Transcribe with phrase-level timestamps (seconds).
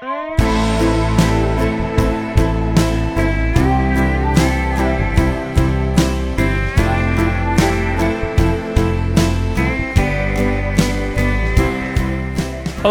[0.00, 0.38] Hello，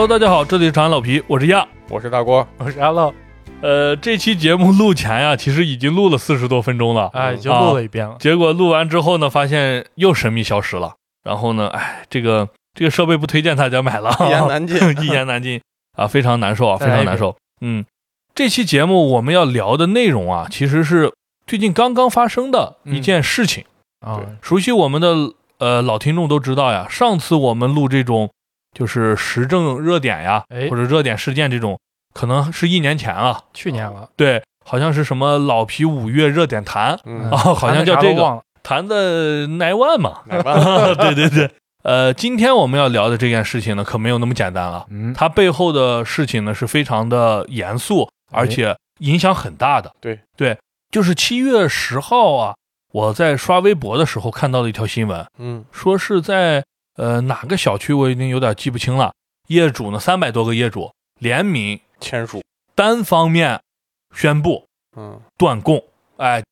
[0.05, 3.13] 大家好，这里是长安老皮，我是亚，我是大郭，我是阿乐，
[3.61, 8.17] 呃，这期节目录前呀，其实已经录了四十多分钟了，哎，已经录了一遍了。
[8.19, 10.95] 结果录完之后呢，发现又神秘消失了。
[11.23, 15.61] 然后呢，哎，这个这个设备不推荐大家买了， 一言难尽， 一言难尽
[15.98, 17.36] 啊，非常难受啊，非常难受。
[17.59, 17.84] 嗯，
[18.34, 21.12] 这期节目我们要聊的内容啊，其实是
[21.45, 23.66] 最近刚刚发生的一件事情
[23.99, 24.21] 啊。
[24.41, 28.30] 熟悉我们的呃老听众都知道呀，上次我们录这种
[28.73, 31.80] 就是时政热点呀，或者热点事件这种，
[32.13, 34.09] 可能是一年前了，去年了。
[34.16, 36.93] 对，好像是什么老皮五月热点谈
[37.32, 38.41] 啊，好像叫这个。
[38.63, 41.49] 谈的奈万嘛， 对对对，
[41.88, 44.86] 呃，今天我们要聊的这件事情呢，可没有那么简单了。
[44.90, 49.90] 嗯，它背后的事情呢，是非常的严肃，而且影响很大的。
[50.02, 50.58] 对对，
[50.91, 52.55] 就是七月十号啊，
[52.91, 56.62] 我在刷微博的时候看到了一条新闻，嗯，说是在
[56.98, 59.13] 呃哪个小区，我已经有点记不清了。
[59.48, 62.44] 业主呢，三百多个业主联名签署，
[62.76, 63.62] 单方面
[64.13, 64.66] 宣布，
[64.97, 65.81] 嗯，断供，
[66.18, 66.44] 哎。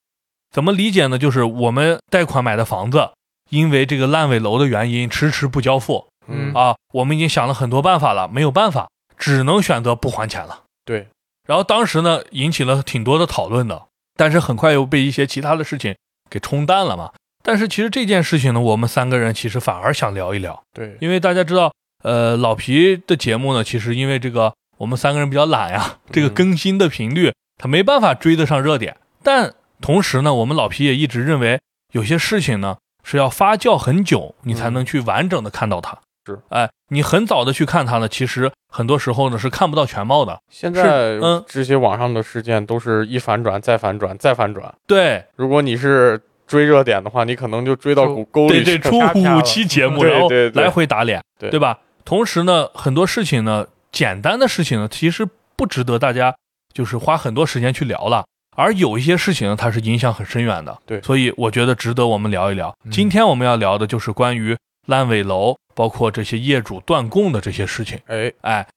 [0.50, 1.18] 怎么理解呢？
[1.18, 3.10] 就是我们贷款买的房子，
[3.50, 6.08] 因为这个烂尾楼的原因，迟迟不交付。
[6.28, 10.64] 嗯啊，我们已经想了很多办法了，没有办法，只能选择不还钱了。
[10.84, 11.08] 对。
[11.48, 13.84] 然后当时呢，引起了挺多的讨论的，
[14.16, 15.96] 但是很快又被一些其他的事情
[16.30, 17.12] 给冲淡了嘛。
[17.44, 20.64] 但是其实这件事情呢，我们三个人其实反而想聊一聊。
[20.74, 21.72] 对，因为大家知道，
[22.04, 29.54] 呃，老皮的节目呢，其实因为这个我们三个人比较懒呀，这个更新的频率他没办法追得上热点，但。
[29.82, 31.60] 同时呢，我们老皮也一直认为，
[31.92, 35.98] 有些事情呢是要发酵很久，你才能去完整的看到它。
[36.26, 40.40] 是，哎，你很早的去看它呢，其实很多时候呢是看不到全貌的。
[40.50, 40.82] 现在，
[41.22, 44.74] 嗯，这些网上的事件都是一反转再反转再反转。
[44.88, 48.78] 对，如果你是追热点的话，你可能就追到沟沟里去。
[48.78, 49.00] 对对，出
[49.36, 51.78] 五期节目，然后来回打脸，对对吧？
[52.04, 56.36] 同时呢，很多事情呢，简单的事情呢，其实不值得大家
[56.74, 58.26] 就是花很多时间去聊了。
[58.56, 62.76] 而有一些事情呢，它是影响很深远的，对，所以我觉得值得我们聊一聊。
[62.90, 64.58] 今天我们要聊的就是关于
[64.88, 68.00] 烂尾楼，包括这些业主断供的这些事情。
[68.08, 68.68] 哎哎，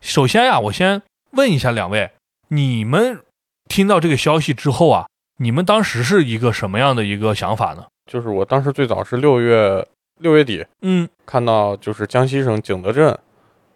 [0.00, 1.02] 首先呀，我先
[1.32, 2.10] 问一下两位，
[2.48, 3.20] 你们
[3.68, 5.06] 听到这个消息之后啊，
[5.38, 7.84] 你们当时是一个什么样的一个想法呢？
[8.10, 9.86] 就是我当时最早是六月
[10.20, 13.16] 六月底，嗯，看到就是江西省景德镇，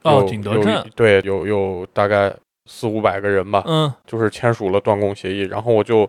[0.05, 2.35] 哦，景德镇，对，有有大概。
[2.67, 6.09] 四五百个人吧，嗯，就是签署了断供协议，然后我就，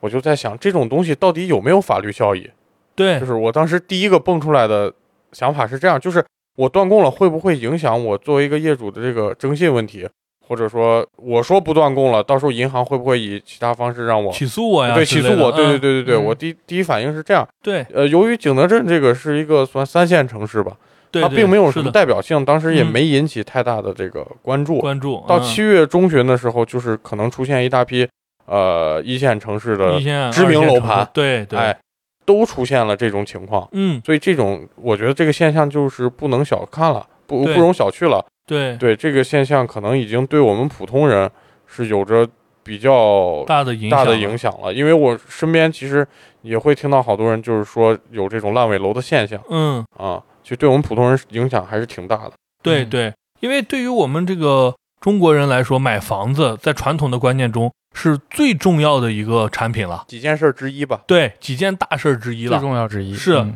[0.00, 2.50] 我就在想，这种东西到底有没有法律效益？
[2.94, 4.92] 对，就是我当时第一个蹦出来的
[5.32, 6.24] 想法是这样，就是
[6.56, 10.08] 我断供了，会不会影响我作为一个业主的这个征信问题？
[10.46, 14.92] 或者说，我说不断供了，到时候银行会不会以其他方式让我起诉我呀？
[14.92, 17.46] 对，起诉我，对对对对对，我第第一反应是这样。
[17.62, 20.76] 对，呃，由于景德镇这个是一个算三线城市吧。
[21.12, 24.78] 它并没有什么代表性，当时也没引起太大的这个关注。
[24.78, 28.06] 关注到七月中旬的时候，就是可能出现一大批
[28.46, 29.98] 呃一线城市的
[30.30, 31.76] 知名楼盘，对对，哎，
[32.24, 33.68] 都出现了这种情况。
[33.72, 38.24] 嗯，所以这种我觉得这个现象就是不能小看了，不不容小觑了。
[38.46, 41.30] 对对，这个现象可能已经对我们普通人
[41.66, 42.28] 是有着
[42.62, 44.72] 比较大的影大的影响了。
[44.72, 46.06] 因为我身边其实
[46.42, 49.40] 也会听到好多人就是说有这种烂尾楼的现象。
[49.50, 50.22] 嗯啊。
[50.42, 52.32] 就对我们普通人影响还是挺大的。
[52.62, 61.00] 对对，因为对于我们这个中国人来说，买房子在传统的观念中是最重要的一个产品了，几件事之一吧。
[61.06, 63.46] 对，几件大事之一了，最重要之一是。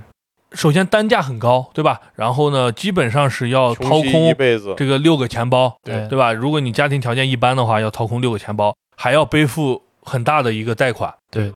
[0.52, 2.00] 首先单价很高，对吧？
[2.14, 6.32] 然后呢，基本上是要掏空一辈子这个六个钱包，对对吧？
[6.32, 11.52] 如果你家庭条件一般的话，要掏空六个钱包，还要背负很大的一个贷款，对，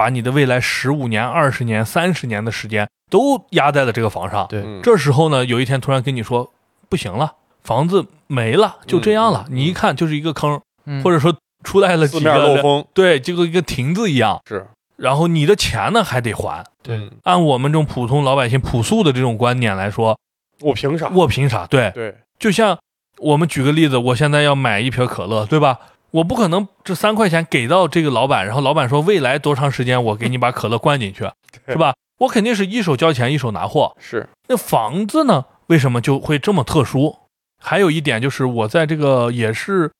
[0.00, 2.88] 把你的未来十五年、二十年、三十年的时间。
[3.10, 4.46] 都压在了这个房上。
[4.48, 6.48] 对，这时候呢，有一天突然跟你说
[6.88, 7.32] 不行了，
[7.64, 9.46] 房子没了，就这样了。
[9.50, 10.60] 你一看就是一个坑，
[11.02, 14.40] 或者说出来了几个漏风，对，就跟一个亭子一样。
[14.46, 14.64] 是，
[14.96, 16.64] 然后你的钱呢还得还。
[16.84, 20.16] 对，按我们这种普通老百姓朴素的这种观念来说，
[20.60, 21.08] 我凭啥？
[21.08, 21.66] 我凭啥？
[21.66, 22.78] 对对，就像
[23.18, 25.76] 我们举个例子，我现在要买一瓶可乐，对吧？
[26.10, 31.30] 我不可能这三块钱给到这个老板，然后老板说未来多长时间我给你把可乐灌进去，
[31.66, 31.94] 是吧？
[32.18, 35.44] 我肯定是一手交钱一手拿货，是那房子呢？
[35.68, 37.16] 为什么就会这么特殊？
[37.62, 39.90] 还有一点就是，我在这个也是，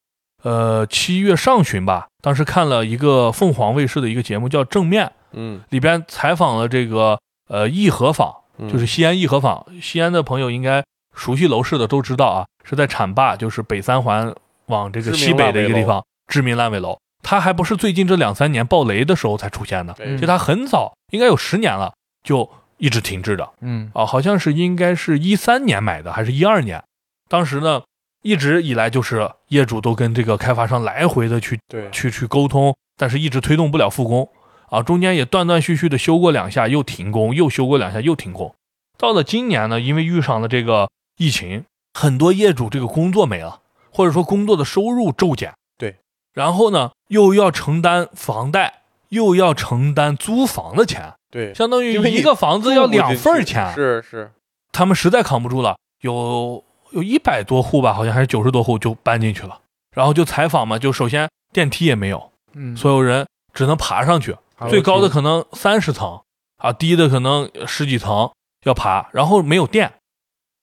[0.43, 7.19] 呃，七月上旬吧，当时看了一个凤凰卫视的一个节目，叫《正面》，嗯，里边采访了这个
[7.49, 8.35] 呃义和坊，
[8.71, 9.65] 就是西安义和坊。
[9.81, 10.83] 西安的朋友应该
[11.15, 14.35] 熟悉楼市的都知道啊，是在浐灞，就是北三环
[14.71, 16.99] 往这个西北的一个地方，知名烂尾楼。
[17.23, 23.47] 它还不是最近这两三年爆雷的时候才出现的，就它很早，应该有十年了，就一直停滞着。
[23.61, 26.83] 嗯，啊，好像是应该是一三年买的，还是一二年？
[27.29, 27.83] 当时呢，
[28.23, 34.27] 一直以来就是业主都跟这个开发商来回的去对去去沟通，但是一直推动不了复工。
[34.71, 38.55] 啊，中间也断断续续的修过两下，又停工，又修过两下，又停工。
[38.97, 40.89] 到了今年呢，因为遇上了这个
[41.19, 43.60] 疫情，很多业主这个工作没了，
[44.01, 45.53] 或者说工作的收入骤减。
[45.77, 45.97] 对，
[46.33, 48.81] 然后呢，又要承担房贷，
[49.11, 51.13] 又要承担租房的钱。
[51.31, 53.75] 对，相当于一个房子要两份钱。
[53.75, 54.33] 是是，
[54.73, 59.61] 他们实在扛不住了，有有一百多户吧，好像还是九十多户就搬进去了。
[59.95, 64.35] 然后就采访嘛，就首先电梯也没有，嗯，所有人只能爬上去。
[64.71, 66.23] 最高的可能三十层
[66.57, 68.31] 啊，低的可能十几层
[68.65, 69.93] 要爬，然后没有电，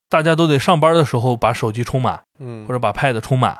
[0.10, 3.58] 大家都得上班的时候把手机充满，嗯，或者把 pad 充满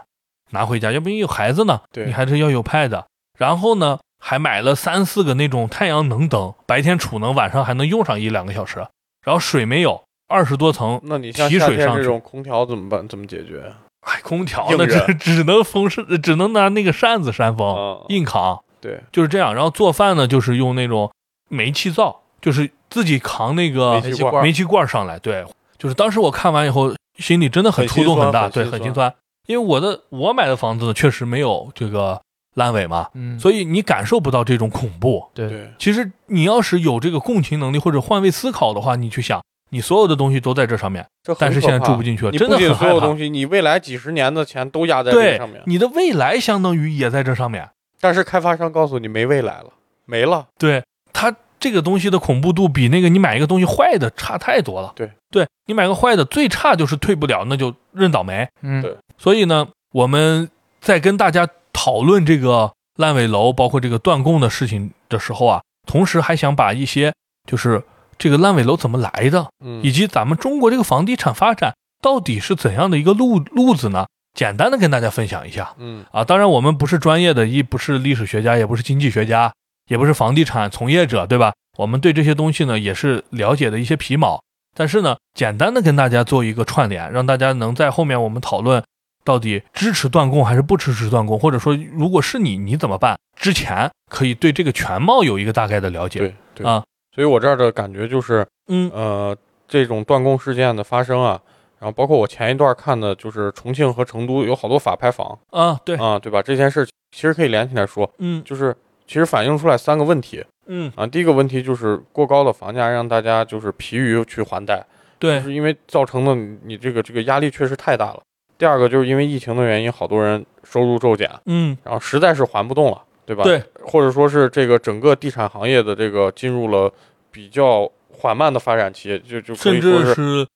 [0.52, 3.04] 拿回家，要不你有孩子呢，你还是要有 pad。
[3.38, 8.86] 然后呢，还买了三四个那种太阳能灯，白天储能，晚上还能用上一两个小时。
[9.24, 13.08] 然后水没有，二十多层，那你提水上这种空调怎么办？
[13.08, 13.74] 怎么解决？
[14.02, 18.64] 哎，空调那只只能风扇，只能拿那个扇子扇风，硬扛。
[18.80, 19.54] 对，就是这样。
[19.54, 21.12] 然后做饭呢，就是用那种
[21.50, 25.20] 煤气灶，就是自己扛那个煤气罐，煤气罐上来。
[25.20, 25.46] 对，
[25.78, 29.14] 就是当时我看完以后，心里真的很触动很大，对，很心酸。
[29.46, 32.22] 因为我的我买的房子确实没有这个
[32.56, 35.26] 烂尾嘛，嗯，所以你感受不到这种恐怖。
[35.34, 41.08] 对，其实你要是有这个共情能力或者换位思考的话，你去想，你所有的东西都在这上面，
[41.40, 47.70] 但是现在住不进去了，真的很所有东西，你未来几十年的钱都压在这上面，你的未来相当于也在这上面。
[48.02, 49.68] 但是开发商告诉你没未来了，
[50.06, 50.48] 没了。
[50.60, 50.84] 对
[51.14, 51.34] 它
[51.68, 54.94] 这个东西的恐怖度比那个你买一个东西坏的差太多了。
[54.96, 58.48] 对，对你买个坏的最差就是退不了，那就认倒霉。
[58.62, 58.96] 嗯，对。
[59.18, 60.50] 所以呢，我们
[60.80, 67.14] 在跟大家讨论这个烂尾楼，包括这个断供的事情的时候啊，同时还想把一些
[67.46, 67.84] 就是
[68.18, 74.08] 这个烂尾楼怎么来的，嗯，以及咱们中国这个房地产发展到底是怎样的一个路路子呢？
[74.34, 79.52] 简单的跟大家分享一下，嗯啊，当然我们不是专业的，一不是历史学家，也不是经济学家，
[79.88, 81.54] 也不是房地产从业者，对吧？
[81.78, 84.42] 我们对这些东西呢也是了解的一些皮毛，
[84.76, 88.84] 但是呢，简单的跟大家做一个串联，让大家能在后面我们讨论
[89.24, 93.18] 到底支持断供还是不支持断供，或者说如果是你你怎么办？
[93.36, 99.38] 之前可以对这个全貌有一个大概的了解，对对啊，所以我这儿的感觉就是，嗯呃，
[99.68, 101.40] 这种断供事件的发生啊。
[101.80, 106.42] 然后包括我前一段看的，就是重庆和成都有好多法拍房啊，对啊，对吧？
[106.42, 108.76] 这件事其实可以连起来说，嗯，就是
[109.08, 114.86] 其实反映出来三个问题，嗯啊，第一个问题就是过高的房价让大家就是疲于去还贷，
[115.18, 118.22] 对，是因为造成的你这个这个压力确实太大了。
[118.58, 123.44] 第二个就是因为疫情的原因，好多人收入骤减，嗯，然后实在是还不动了，对吧？
[123.44, 126.92] 对，或者说是这个整个地产行业的这个进入了
[127.32, 130.48] 比较缓慢的发展期，就就甚至是。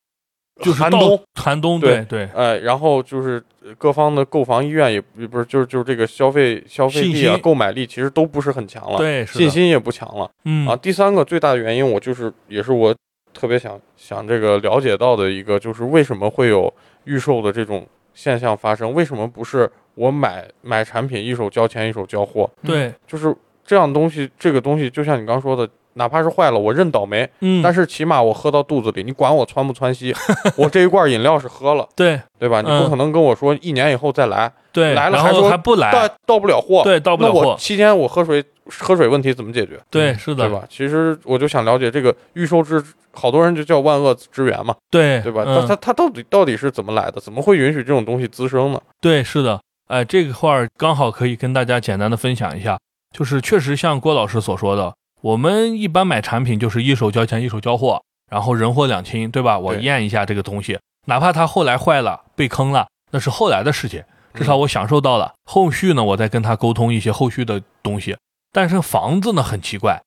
[0.62, 3.44] 就是寒冬，寒冬，对对，哎，然后就是
[3.78, 12.96] 各方的购房意愿也不是，就是就是这个消费消费力啊，购买力其实都不是很强了，对，信心也不强了，嗯啊，第三个最大的原因，我就是也是我
[13.34, 16.74] 特别想想这个了解到的一个，就是为什么会有
[17.06, 18.94] 预售的这种现象发生？
[18.94, 22.50] 为什么不是我买买产品一手交钱一手交货？
[22.64, 25.70] 对，就是这样东西，这个东西就像你刚说的。
[25.94, 27.30] 哪怕是坏了，我认倒霉。
[27.42, 30.14] 嗯，但是起码我喝到肚子里，你管我窜不窜稀？
[30.56, 32.62] 我这一罐饮料是喝了，对对吧？
[32.62, 37.56] 你不可能跟我说一年以后再来，对，来了还说还不来，到到不了货，对，到不了货。
[37.58, 38.44] 期间我喝水
[38.80, 39.80] 喝水问题怎么解决？
[39.90, 40.64] 对，是的，对吧？
[40.70, 42.82] 其实我就想了解这个预售制，
[43.14, 45.44] 好多人就叫万恶之源嘛，对对吧？
[45.46, 47.20] 他他他到底到底是怎么来的？
[47.20, 48.80] 怎么会允许这种东西滋生呢？
[49.02, 52.80] 对，是的，哎，这块儿刚好可以跟大家简单的分享一下，
[53.16, 54.94] 就是确实像郭老师所说的。
[55.22, 59.58] 我们一般买产品就是一手交钱一手交货，然后人货两清，对吧？
[59.60, 65.34] 我验一下这个东西，哪怕它后来坏了被坑了，那是后来的事情，至少我享受到了。
[65.46, 68.18] 后续呢，我再跟他沟通一些后续的东西。
[68.52, 70.02] 但是房子呢很奇怪，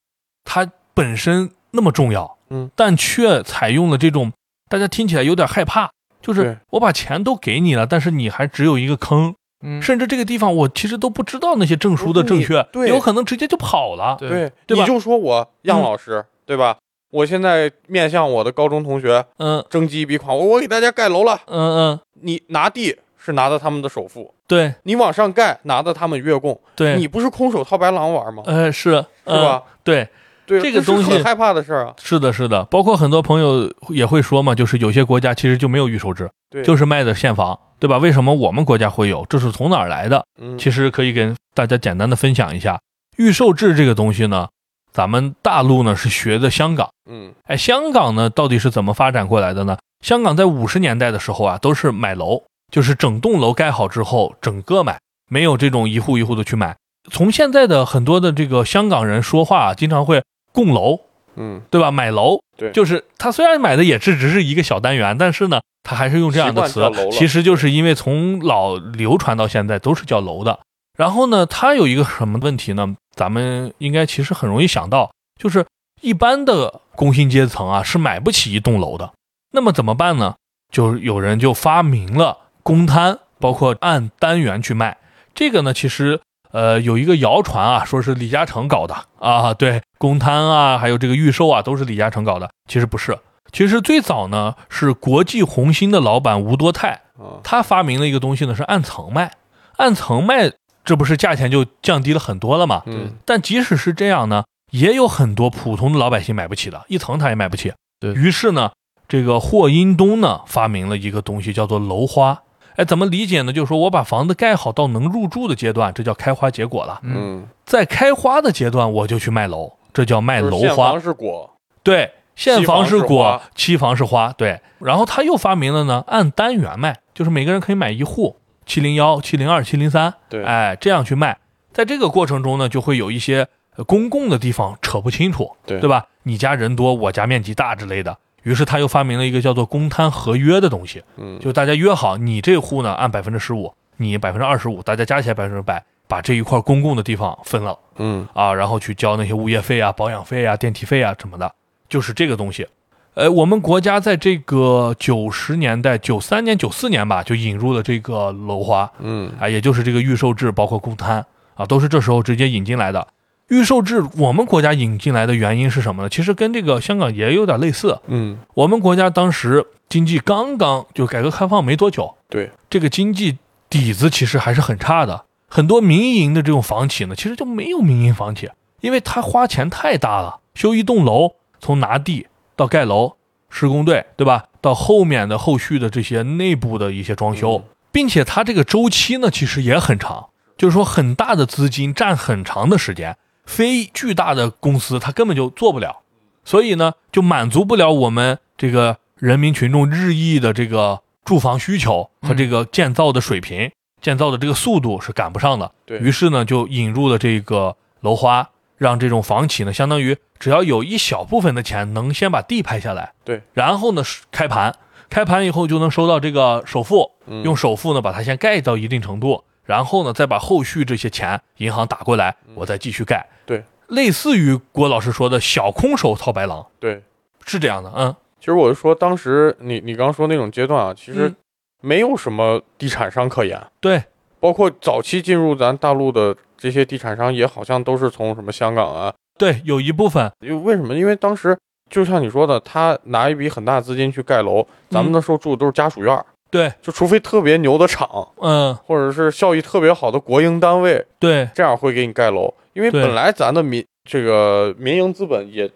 [0.44, 4.32] 它本身那么重要，嗯，但却采用了这种
[4.68, 5.90] 大家听起来有点害怕，
[6.20, 9.34] 就是我把钱都给你了，但是你还只有一个坑。
[9.80, 14.82] 甚至这个地方我其实都不知道那些证书的正确，对，有可能直接就跑了，对，对吧？
[14.82, 16.76] 你就说我样老师，对吧？
[17.10, 28.42] 我现在面向我的高中同学，嗯，征集一笔款，我我给大家盖楼了，嗯嗯，你拿地是拿的他们的首付，对，你往上盖拿的他们月供，对，你不是空手套白狼玩吗？
[28.46, 28.90] 呃，是，
[29.26, 29.62] 是吧？
[29.84, 30.08] 对，
[30.46, 31.94] 对，这个东西害怕的事儿啊。
[32.02, 37.98] 是的，是的，包括很多朋友也会说嘛，就是有些国家其实就没有预售制，对，就是卖的现房，对吧？
[37.98, 39.24] 为什么我们国家会有？
[39.28, 40.24] 这是从哪儿来的？
[40.40, 42.80] 嗯，其实可以跟大家简单的分享一下，
[43.16, 44.48] 预售制这个东西呢，
[44.92, 49.78] 咱们大陆呢是学的香港，嗯，哎，香港呢到底是怎么发展过来的呢？
[50.04, 54.98] 香港在五十年代的时候啊，都是买楼，就是整栋楼盖好之后整个买，
[55.30, 56.76] 没有这种一户一户的去买。
[57.10, 60.22] 从现在的很多的这个香港人说话，经常会
[60.54, 61.00] 供楼，
[61.36, 61.90] 嗯，对吧？
[61.90, 70.60] 买楼，对，就是他虽然买的也是只是一个小单元，但是呢，他还是用这样的词，其实就是因为从老流传到现在都是叫楼的。
[70.96, 72.94] 然后呢，它有一个什么问题呢？
[73.16, 75.66] 咱们应该其实很容易想到，就是
[76.00, 79.12] 一般的工薪阶层啊是买不起一栋楼的。
[79.50, 80.36] 那么怎么办呢？
[80.72, 84.98] 就有人就发明了公摊，包括按单元去卖。
[85.34, 86.20] 这个呢，其实
[86.54, 89.52] 呃有一个谣传啊，说是李嘉诚搞的啊。
[89.52, 92.48] 对，公摊啊，还有这个预售啊，都是李嘉诚搞的。
[92.70, 93.18] 其实不是，
[93.50, 97.00] 其实最早呢是国际红星的老板吴多泰，
[97.42, 99.32] 他发明了一个东西呢，是按层卖。
[99.78, 100.52] 按层卖，
[100.84, 102.82] 这不是价钱就降低了很多了吗？
[102.86, 103.14] 嗯。
[103.24, 107.72] 但即使是这样呢，也有很多普通的老百姓买不起的，一层他也买不起。
[107.98, 108.70] 对于是呢。
[109.06, 112.40] 这个霍英东呢，发明了一个东西，叫做楼花。
[112.76, 113.52] 哎，怎么理解呢？
[113.52, 117.00] 就是说我把房子盖好到能入住的阶段，这叫开花结果了。
[117.02, 120.92] 嗯，在开花的阶段，我就去卖楼，这叫卖楼花。
[120.92, 124.32] 房是果，对，现房是果，期房是花。
[124.32, 130.12] 对，然后他又发明了呢，按单元卖，就是每个人可以买一户，七零幺、七零二、七零三。
[130.28, 131.38] 对，哎，这样去卖。
[131.72, 133.46] 在这个过程中呢，就会有一些
[133.86, 136.06] 公共的地方扯不清楚，对，对吧？
[136.24, 138.16] 你家人多，我家面积大之类的。
[138.44, 151.52] 于是他又发明了一个叫做公摊合约的东西，嗯，就大家约好，你这户呢按百分之十五，你百分之二十五，大家加起来百分之百，把这一块公共的地方分了，嗯啊，然后去交那些物业费啊、保养费啊、电梯费啊什么的，
[151.88, 152.66] 就是这个东西。
[153.14, 161.24] 呃，我们国家在这个九十年代，九三年、九四年吧，就引入了这个楼花，嗯啊，也就是这个预售制，包括公摊
[161.54, 163.06] 啊，都是这时候直接引进来的。
[163.48, 166.08] 预售制，我们国家引进来的原因是什么呢？
[166.08, 168.00] 其实跟这个香港也有点类似。
[168.06, 175.24] 嗯，我们国家当时经济刚刚就改革开放没多久，对这个经济底子其实还是很差的。
[175.46, 180.40] 很多民营的这种房企呢，其实就没有民营房企，因为它花钱太大了。
[180.54, 183.16] 修一栋楼，从拿地到盖楼，
[183.50, 184.44] 施工队对吧？
[184.60, 193.16] 到后面的后续的这些内部的一些装修，并且它这个周期呢，其实也很长，就是说很大的资金占很长的时间。
[193.46, 196.02] 非巨大的公司，它根本就做不了，
[196.44, 203.70] 所以呢，就满足不了我们这个人民群众日益的这个住房需求和这个建造的水平，
[204.00, 205.72] 建造的这个速度是赶不上的。
[205.84, 205.98] 对。
[205.98, 214.74] 于是呢，就引入了这个楼花，让这种房企呢，相当于只要有一小部分的钱能先把地拍下来，对，然后呢开盘，
[215.08, 217.12] 开盘以后就能收到这个首付，
[217.44, 219.44] 用首付呢把它先盖到一定程度。
[219.64, 223.26] 然后呢，再把后续这些钱银行打过来，我再继续盖。
[223.46, 226.66] 对，类似于郭老师说的小空手套白狼。
[226.78, 227.02] 对，
[227.46, 227.92] 是这样的。
[227.96, 231.32] 嗯，其实我就说，当时你你刚说那种阶段啊，其实
[231.80, 233.60] 没有什么地产商可言。
[233.80, 234.02] 对，
[234.38, 239.12] 包括早期进入咱大陆的这些地产商，也好像都是从什么香港啊。
[239.38, 240.30] 对，有一部分。
[240.40, 240.94] 因为为什么？
[240.94, 241.58] 因为当时
[241.90, 246.24] 就像你说的，他拿一笔很大资金去盖楼，咱们那时候住的都是家属院。
[246.54, 248.08] 对，就除非特别牛的厂，
[248.40, 252.54] 嗯，或者是效益特别好的国营单位，对，这样会给你盖楼。
[252.74, 255.68] 因为本来咱的民这个民营资本也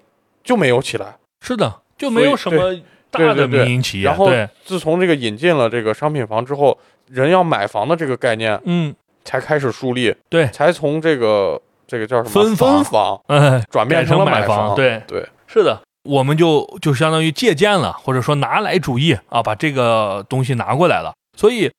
[0.45, 2.73] 就没有起来，是的，就没有什么
[3.11, 4.07] 大的民营企业。
[4.07, 4.31] 然后
[4.65, 8.95] 自从这个引进了这个商品房之后，人要买房的这个概念，嗯，
[9.25, 15.81] 才开始树立，对，才从这个这个叫什么分分房，嗯，转变成了买房，对对，是的。
[16.05, 21.15] 我们就就相当于借鉴了，或者说拿来主义啊，把这个东西拿过来了。
[21.37, 21.71] 所以，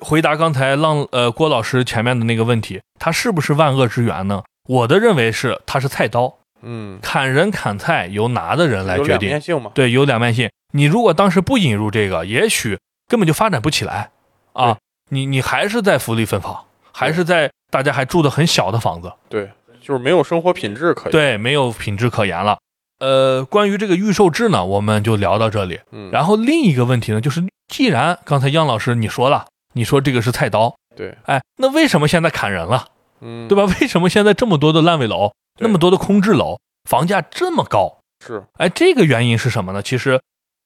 [0.00, 4.42] 回答刚才浪呃郭老师前面的那个问题，它是不是万恶之源呢？
[4.68, 6.38] 我的认为是，它是菜刀。
[6.60, 9.12] 嗯，砍人砍菜由拿的人来决定。
[9.12, 9.70] 有两面性嘛？
[9.74, 10.50] 对，有两面性。
[10.74, 14.10] 你如果当时不引入这个，也许根本就发展不起来
[14.52, 14.76] 啊。
[15.10, 19.10] 你你还是在福利分房，还是在大家还住的很小的房子。
[19.28, 21.12] 对，就是没有生活品质可言。
[21.12, 22.58] 对，没有品质可言了。
[22.98, 25.80] 呃，关于这个预售制呢，我们就聊到这里。
[25.92, 32.88] 嗯，然后另一个问题呢，就是既然刚才杨老师你说了，你说这个是菜刀，对，哎，那为什么现在砍人了？
[33.20, 33.64] 嗯，对吧？
[33.80, 37.98] 为什么现在这么多的烂尾楼，那么多的空置楼，房价这么高？
[38.24, 39.82] 是，哎，这个原因是什么呢？
[39.82, 40.20] 其实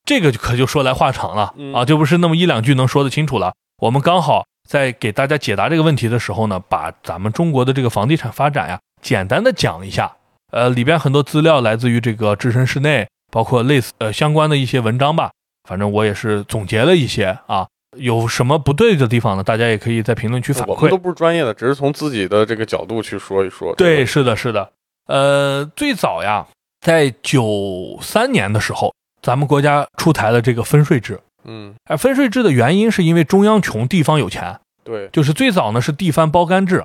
[0.05, 3.53] 这个可就说来话长了啊，就不是那么一两句能说得清楚了。
[3.79, 10.17] 我们刚好在给大家解答这个问题的时候呢，把咱们中国的这个房地产发展呀，简单的讲一下。
[10.53, 15.31] 呃，里边很多资料来自于这个置身室内，包括类似呃相关的一些文章吧。
[15.69, 17.67] 反正我也是总结了一些啊，
[17.97, 19.43] 有什么不对的地方呢？
[19.43, 20.75] 大家也可以在评论区反馈。
[20.75, 23.75] 我们都不是专业的，只是从自己的这个角度去说一说。
[23.77, 24.71] 对，是的，是的。
[25.07, 26.47] 呃，最早呀，
[26.81, 31.19] 在九三年的时候，咱们国家出台了这个分税制。
[31.45, 34.59] 嗯，哎，分税制的原因是因为中央穷，地方有钱。
[34.85, 36.85] 对，就是最早呢是地方包干制，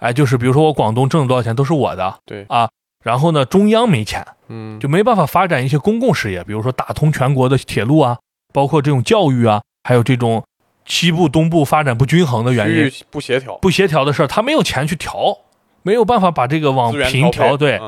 [0.00, 2.18] 哎，就是比如说我广东挣了多少钱都是我的。
[2.24, 2.68] 对啊，
[3.06, 8.18] 然后呢中央没钱，嗯，就没办法发展一些公共事业，比如说打通全国的铁路啊，
[8.52, 10.44] 包括这种教育啊，还有这种
[10.86, 15.38] 西部东部发展不均衡的原因，不协调，不协调的事儿，他没有钱去调，
[15.84, 17.56] 没有办法把这个往平调。
[17.56, 17.80] 对，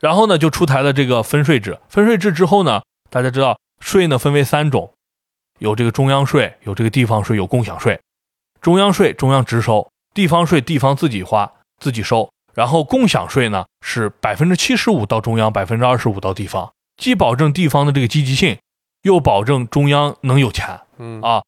[0.00, 1.78] 然后呢就出台了这个分税制。
[1.88, 4.92] 分税制之后呢，大家知道税呢分为三种。
[5.60, 8.00] 有这个中央税，有这个地方税，有共享税。
[8.60, 12.28] 中央税中央直收，地方税地方自己花自己收。
[12.56, 18.58] 然后共享税呢是百分之七十五到中央，百分之二十五到地方，既保证地方的这个积极性，
[19.02, 20.80] 又保证中央能有钱。
[20.96, 21.42] 嗯啊，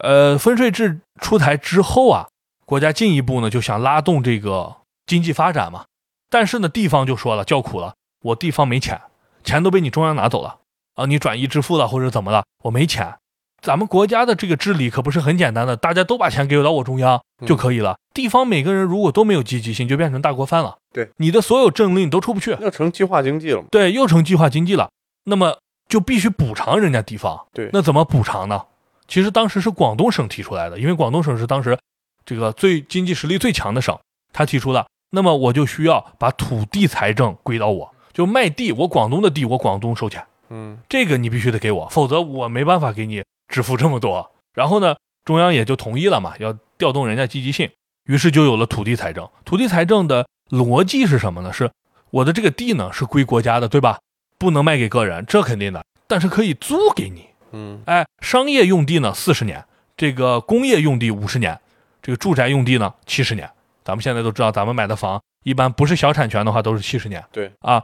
[0.00, 2.28] 呃，分税制出台之后啊，
[2.64, 5.84] 国家进一步呢就想拉动这个经济发展嘛。
[6.30, 9.02] 但是呢，地方就说了叫苦了，我地方没钱，
[9.44, 10.60] 钱都被你中央拿走了
[10.94, 13.16] 啊，你转移支付了或者怎么了，我没钱。
[13.64, 17.96] 咱们国家的这个治理可不是很简单的，大家都把钱给到我中央就可以了。
[18.12, 20.76] 地方每个人如果都没有积极性，就变成大锅饭了。
[20.92, 23.64] 对，你的所有政令都出不去，要成计划经济了。
[23.70, 24.90] 对，又成计划经济了，
[25.24, 25.56] 那么
[25.88, 27.46] 就必须补偿人家地方。
[27.54, 28.60] 对，那怎么补偿呢？
[29.08, 31.78] 其实当时是广东省提出来的，因为广东省是当时
[32.26, 33.98] 这个最经济实力最强的省，
[34.34, 40.22] 他提出了，那么我就需要把土地财政归到我，就卖地，我广东的地我广东收钱。
[40.50, 43.24] 嗯，这个你必须得给我，否则我没办法给你。
[43.48, 47.70] 支付这么多，然后呢，中央也就同意了嘛，要调动人家积极性，
[48.04, 49.28] 于是就有了土地财政。
[49.44, 51.52] 土地财政的逻辑是什么呢？
[51.52, 51.70] 是
[52.10, 53.98] 我的这个地呢是归国家的，对吧？
[54.38, 57.26] 不能卖给个人，这肯定的，但是可以租给你。
[57.52, 59.64] 嗯，哎，商业用地呢四十年，
[59.96, 61.58] 这个工业用地五十年，
[62.02, 63.48] 这个住宅用地呢七十年。
[63.84, 67.24] 咱们现在都知道，咱们买的房一般不是小产权的话都是七十年。
[67.30, 67.82] 对啊，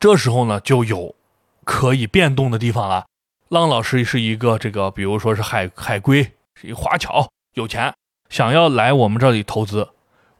[0.00, 1.14] 这时候呢就有
[1.64, 3.06] 可以变动的地方了。
[3.54, 6.24] 浪老师是一个这个，比如说是海海归，
[6.56, 7.94] 是一个华侨，有钱，
[8.28, 9.88] 想要来我们这里投资。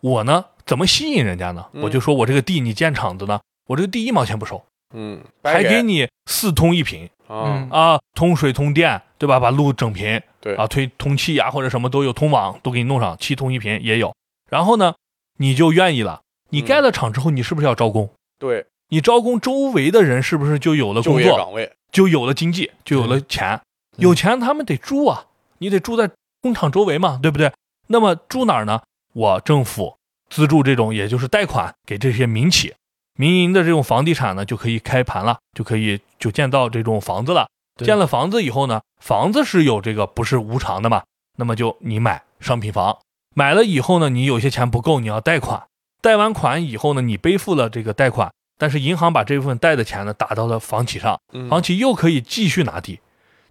[0.00, 1.64] 我呢，怎么吸引人家呢？
[1.74, 9.38] 我就说我这个地你建厂子呢，我这个地一毛钱不收，嗯，还给你四通一平啊啊，通水通电，对吧？
[9.38, 14.12] 把路整平，对啊，推通气呀或者什么都有，通网都给你弄上，七通一平也有。
[14.50, 14.94] 然后呢，
[15.38, 16.20] 你就愿意了。
[16.50, 18.10] 你盖了厂之后，你是不是要招工？
[18.38, 21.72] 对，你招工，周围的人是不是就有了工作岗位？
[21.94, 23.60] 就有了经济，就有了钱，
[23.98, 25.26] 有钱他们得住啊，
[25.58, 26.10] 你得住在
[26.42, 27.52] 工厂周围嘛，对不对？
[27.86, 28.82] 那么住哪儿呢？
[29.12, 29.96] 我政府
[30.28, 32.74] 资助这种，也就是贷款给这些民企、
[33.16, 37.46] 民营的这种房地产呢，就可以开盘了，就可以就建造这种房子了。
[37.84, 41.04] 建了房子以后呢，房子是有这个不是无偿的嘛？
[41.36, 42.98] 那么就你买商品房，
[43.36, 45.62] 买了以后呢，你有些钱不够，你要贷款，
[46.02, 48.32] 贷完款以后呢，你背负了这个贷款。
[48.64, 53.00] 但是银行把这部分贷的钱呢打到了房企上，房企又可以继续拿地，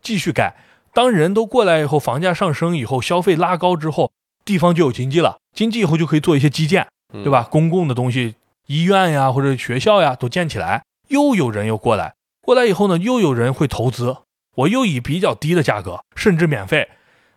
[0.02, 0.56] 继续盖。
[0.92, 4.12] 当人都过来以后，房价上升以后，消费拉高之后，
[4.44, 5.38] 地方就有经济了。
[5.54, 7.48] 经济以后就可以做一些基建，对吧？
[7.52, 8.34] 公共的东西，
[8.66, 14.18] 医院呀或者学校呀都建起来，又有人又过来，过来以后呢，又有人会投资。
[14.56, 16.90] 我又以比较低的价格，甚至免费，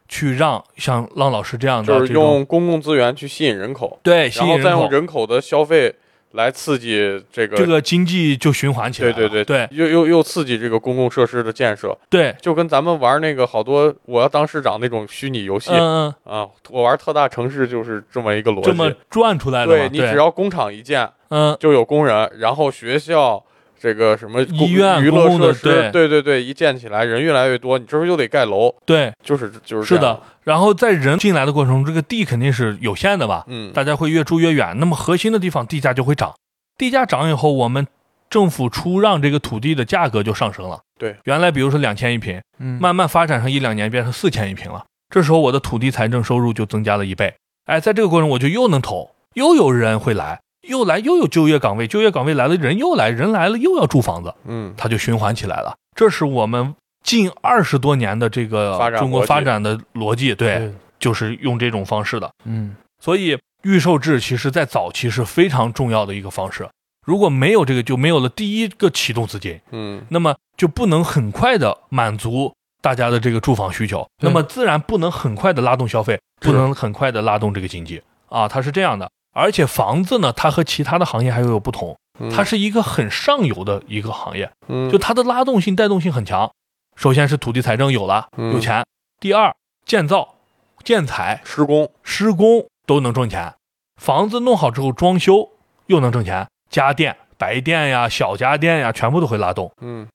[0.08, 5.96] 去让像浪老师这样的，就是用公共资源去吸引人口，对，然后再用人口的消费。
[6.37, 16.42] 来刺激这个这个经济就循环起来，对对对对，又又又刺激这个公共设施的建设，对，就跟咱们玩那个好多我要当市长那种虚拟游戏，嗯嗯。
[16.42, 23.42] 啊，我玩特大城市就是这么一个逻辑，这么转出来的，对你只要工厂一建，嗯，就有工人，然后学校。
[23.78, 30.20] 这个什么医院、娱乐设施，对对对，一建起来人越来越多，你这时候又得盖楼，对，就是就是是的。
[30.42, 33.44] 然后在人进来的过程中，这个地肯定是有限的吧？
[33.48, 36.34] 嗯，大家会越住越远，那么核心的地方地价就会涨，
[36.78, 37.86] 地价涨以后，我们
[38.30, 40.80] 政府出让这个土地的价格就上升了。
[40.98, 47.34] 对，原来比如说两千一平，嗯，慢慢发展上一两年变成四千一平了，这时候我的土地财政收入就增加了一倍。
[47.66, 50.40] 哎，在这个过程我就又能投，又有人会来。
[50.66, 55.76] 又来又有就业岗位，就业岗位来了，人又来，人来了又要住房子，嗯，它就循环起来了。
[55.94, 62.76] 这是我们近二十多年的这个中国发展的逻辑，对，就是用这种方式的，嗯。
[62.98, 66.68] 所以预售制其实在早期是非常重要的一个方式。
[67.05, 78.02] 如果没有这个，就没有了第一个启动资金，嗯，那么就不能很快的满足大家的这个住房需求，那么自然不能很快的拉动消费，不能很快的拉动这个经济。
[78.29, 79.09] 啊，它是这样的。
[79.37, 81.96] 而且房子呢，它和其他的行业还有有不同。
[82.35, 84.51] 它是一个很上游的一个行业，
[84.90, 86.51] 就它的拉动性、带动性很强。
[86.94, 88.83] 首先是土地财政有了，有钱；
[89.20, 90.37] 第二，建造、
[90.83, 93.53] 建材、施工、施工都能挣钱。
[94.01, 95.51] 房子弄好之后，装修
[95.88, 99.70] 又能挣钱，家电、白电呀、小家电呀，全部都会拉动。
[99.83, 100.09] 嗯，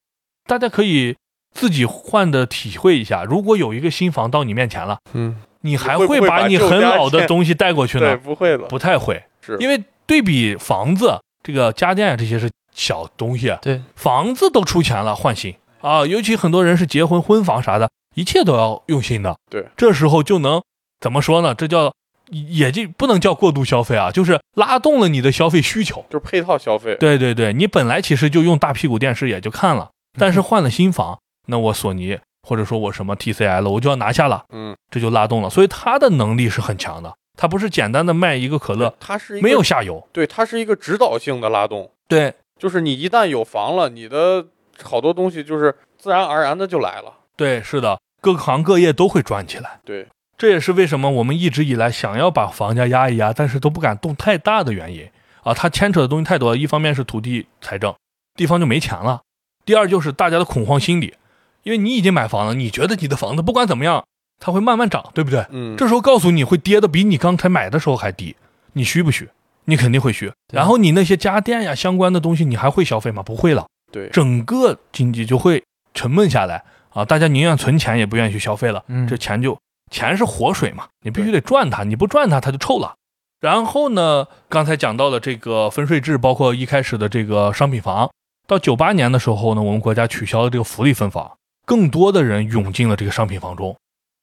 [0.48, 1.16] 大家可以
[1.54, 8.18] 自己换的体会一下，如果有一个新房到你面前了，嗯，你还会把你很老的东西带过去呢？
[8.18, 20.62] 不会的，不太会，是因为对比房子、这个家电啊这些是小东西，对，房子都出钱了换新啊，尤其很多人是结婚婚房啥的，一切都要用心的，对，这时候就能
[21.00, 21.56] 怎么说呢？
[21.56, 21.92] 这叫。
[22.34, 26.96] 也就不能叫过度消费啊，就是拉动了你的消费需求，就是配套消费。
[26.96, 44.46] 对对对，你本来其实就用大屁股电视也就看了，但是换了新房，那我索尼或者说我什么 TCL 我就要拿下了，嗯，这就拉动了，所以它的能力是很强的，它不是简单的卖一个可乐，它是没有下游，对，它是一个指导性的拉动，对，就是你一旦有房了，你的
[44.82, 50.08] 好多东西就是自然而然的就来了，对，是的，各行各业都会转起来，对。
[50.38, 55.08] 这也是为什么我们一直以来想要把房价压一压，但是都不敢动太大的原因。
[55.44, 55.54] 啊！
[55.54, 56.58] 它牵扯的东西太多了。
[56.58, 57.94] 一方面是土地财政，
[58.36, 59.22] 地方就没钱了；
[59.66, 61.14] 第二就是大家的恐慌心理，
[61.64, 64.04] 因为你已经买房了，你觉得你的房子不管怎么样，
[64.40, 65.46] 它会慢慢涨，对不对？
[65.52, 65.76] 嗯。
[65.78, 68.36] 这时候告诉你会跌的比你刚才买的时候还低，
[68.74, 69.30] 你虚不虚？
[69.66, 70.32] 你肯定会虚。
[70.52, 73.22] 然后你那些家电呀相关的东西，你还会消费吗？
[73.22, 73.68] 不会了。
[73.92, 74.10] 对。
[74.10, 77.06] 整个经济就会沉闷下来啊！
[77.06, 78.84] 大家宁愿存钱，也不愿意去消费了。
[78.88, 79.08] 嗯。
[79.08, 79.58] 这钱就。
[79.92, 82.96] 钱是活水嘛，你必须得赚它，你不赚它，它就臭了。
[83.42, 88.10] 然后呢，刚才讲到了这个分税制，包括一开始的这个商品房，
[88.48, 91.30] 到九八年的时候呢，我们国家取消了这个福利分房，
[91.72, 93.74] 更多的人涌进了这个商品房中。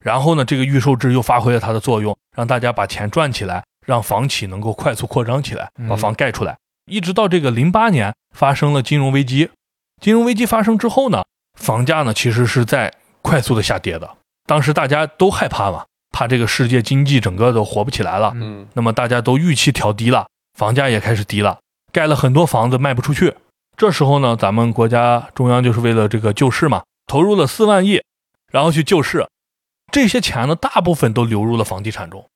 [0.05, 6.59] 然后呢，这个预售制又发挥了它的作用，让大家把钱赚起来，让房企能够快速扩张起来，把房盖出来。
[6.91, 9.49] 一直到这个零八年发生了金融危机，
[9.99, 11.25] 金融危机发生之后呢，
[11.59, 14.11] 房价呢其实是在快速的下跌的。
[14.47, 18.31] 当时大家都害怕嘛，怕这个世界经济整个都活不起来了。
[18.35, 20.27] 嗯，那么大家都预期调低了，
[20.59, 23.35] 房价也开始低了，盖了很多房子卖不出去。
[23.79, 28.01] 这时候呢，咱们国家中央就是为了这个救市嘛，投入了四万亿，
[28.53, 29.27] 然后去救市。
[29.91, 32.29] 这些钱呢，大部分都流入了房地产中，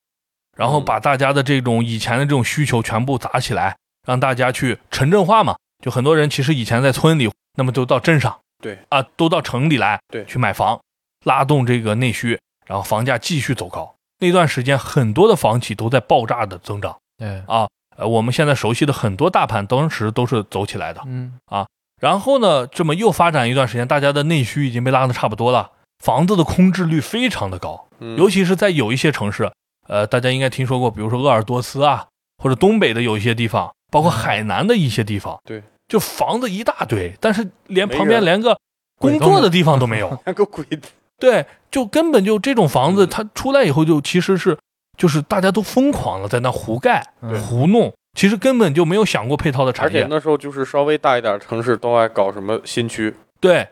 [0.56, 5.56] 然后把大家的这种以前的这种需求全部砸起来，让大家去城镇化嘛。
[5.80, 10.80] 就很多人其实以前在村里，那么都到镇上，对啊，都到城里来，对，去买房。
[11.24, 13.94] 拉动这个内需，然后房价继续走高。
[14.18, 16.96] 那段时间，很多的房企都在爆炸的增长。
[17.18, 21.02] 对啊，呃，我们现在熟悉的很多大盘，当时都是走起来的。
[21.04, 21.66] 嗯啊，
[22.02, 25.70] 然后呢，这么又发展一段时间，大家的内需已经被拉的差不多了，
[26.02, 27.86] 房子的空置率非常的高。
[28.16, 29.48] 尤其是在有一些城市，
[29.86, 32.06] 呃，大家应该听说过，比如说鄂尔多斯啊，
[32.42, 35.38] 或者东北的有一些地方，包括海南的一些地方。
[35.44, 38.58] 对，就房子一大堆，但是连旁边连个
[38.98, 40.66] 工作的地方都没有， 连个鬼。
[41.20, 44.58] 对，就根本就这种房子，它出来以后就其实是，
[44.98, 47.06] 就是大家都疯狂了，在那胡盖、
[47.46, 50.01] 胡弄，其实根本就没有想过配套的产业。
[50.01, 53.66] 而且那时候就是稍微大一点城市都爱搞什么新区，对，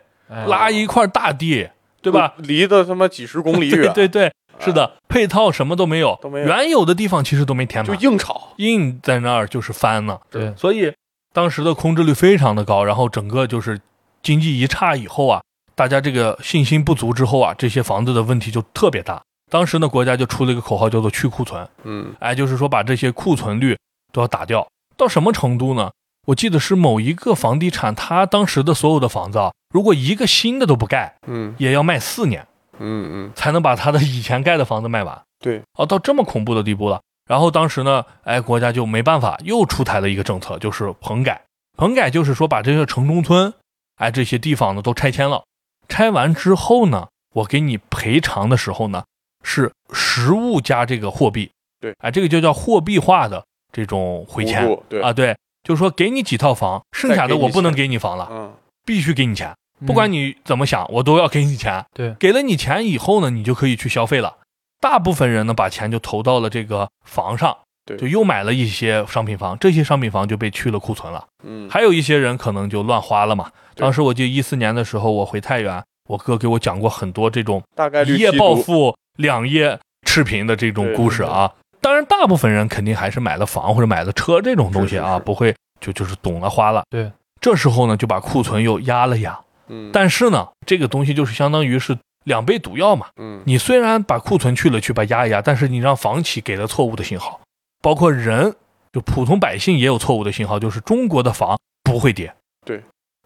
[0.47, 1.69] 拉一块大地，
[2.01, 2.35] 对吧？
[2.39, 3.93] 离的他妈几十公里远。
[3.93, 6.47] 对对，是的，配套什么都没有，都没有。
[6.47, 10.19] 原有的地方其实都没填满，就硬炒，硬在那儿就是翻呢。
[10.31, 10.93] 对，所以
[11.33, 13.81] 当时的空置率非常的高，然后整个就是
[14.23, 15.41] 经济一差以后啊。
[15.77, 19.23] 大家这个信心不足之后啊，这些房子的问题就特别大。
[19.51, 21.67] 当时呢，国家就出了一个口号，叫做去库存。
[21.85, 23.75] 嗯，哎，就是说把这些库存率
[24.13, 24.67] 都要打掉。
[24.97, 25.91] 到什么程度呢？
[26.27, 32.47] 我记得是某一个房地产，他当时的所有的房子啊，如果一个新的都不盖，嗯，也要卖四年，
[32.79, 35.23] 嗯嗯，才能把他的以前盖的房子卖完。
[35.39, 37.01] 对，哦，到这么恐怖的地步了。
[37.27, 41.43] 然后当时呢，哎，国家就没办法，又出台了一个政策，就是棚改。
[41.79, 43.55] 棚改就是说把这些城中村，
[43.97, 45.45] 哎，这些地方呢都拆迁了。
[45.89, 49.05] 拆完之后呢，我给你赔偿的时候呢，
[49.43, 54.69] 是实物加这个货币，对，哎，这个就叫货币化的这种回迁，
[55.03, 58.53] 啊，对，就是说给你几套房，剩下的我不能给你房了，嗯，
[58.85, 59.55] 必须给你钱，
[59.87, 64.39] 不管你怎么想，我都要给你钱，对，给了你钱以后呢，你就可以去消费了。
[64.81, 73.51] 大部分人呢，把钱就投到了这个房上，对，就又买了一些商品房，这些商品房就被去了库存了，嗯，还有一些人可能就乱花了嘛。
[73.77, 81.53] 当时我记得一四年的时候，我回太原，我哥给我讲过很多这种大概一夜暴富、两夜赤贫的这种故事啊。
[81.81, 86.83] 当然，大部分人肯定还是买了房或者买了车这种东西啊，不会就就是懂了花了。
[86.91, 89.39] 对，这时候呢，就把库存又压了压。
[89.69, 93.07] 嗯，但是呢，这个东西就是相当于是两倍毒药嘛。
[93.17, 97.41] 嗯，你虽然把库存去了去，把压一压，但是你让房企给了错误的信号，
[97.81, 98.55] 包括人
[98.93, 102.35] 就普通百姓也有错误的信号，就是中国的房不会跌。
[102.67, 102.83] 对，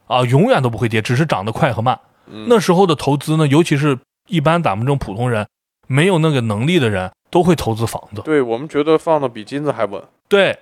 [0.06, 1.98] 啊，永远都不会跌，只是涨得快和慢。
[2.26, 5.46] 嗯那时候的投资呢，尤其是一般咱们这种普通人，
[5.86, 8.23] 没有那个能力的人，都会投资房子。
[8.23, 10.01] 对我们觉得放的比金子还稳。
[10.29, 10.57] 对，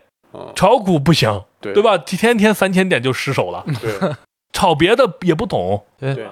[0.54, 1.98] 炒股不行，对对吧？
[1.98, 3.62] 天天三千点就失手了。
[3.78, 4.16] 对，
[4.54, 5.84] 炒别的也不懂。
[5.98, 6.26] 对，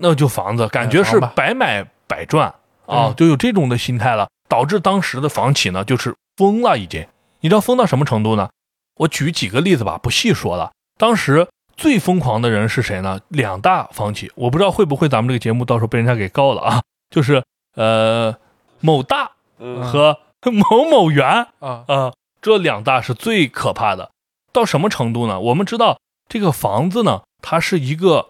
[0.00, 2.52] 那就房子，感觉是百买百赚
[2.86, 7.06] 啊，就有这种的心态了，导致当时的房企呢，就是疯了已经。
[7.38, 8.48] 你知道疯到什么程度呢？
[8.96, 10.72] 我举几个例子吧，不细说了。
[10.98, 13.20] 当时最疯狂的人是谁呢？
[13.28, 16.82] 两大房企，我不知道会不会咱们这个节目到时候被人家给告了啊？
[17.10, 17.40] 就是
[17.76, 18.34] 呃
[18.80, 20.18] 某大和
[20.50, 22.12] 某某园啊啊，
[22.42, 24.10] 这两大是最可怕的。
[24.52, 25.40] 到什么程度呢？
[25.40, 28.28] 我们知道这个房子呢，它是一个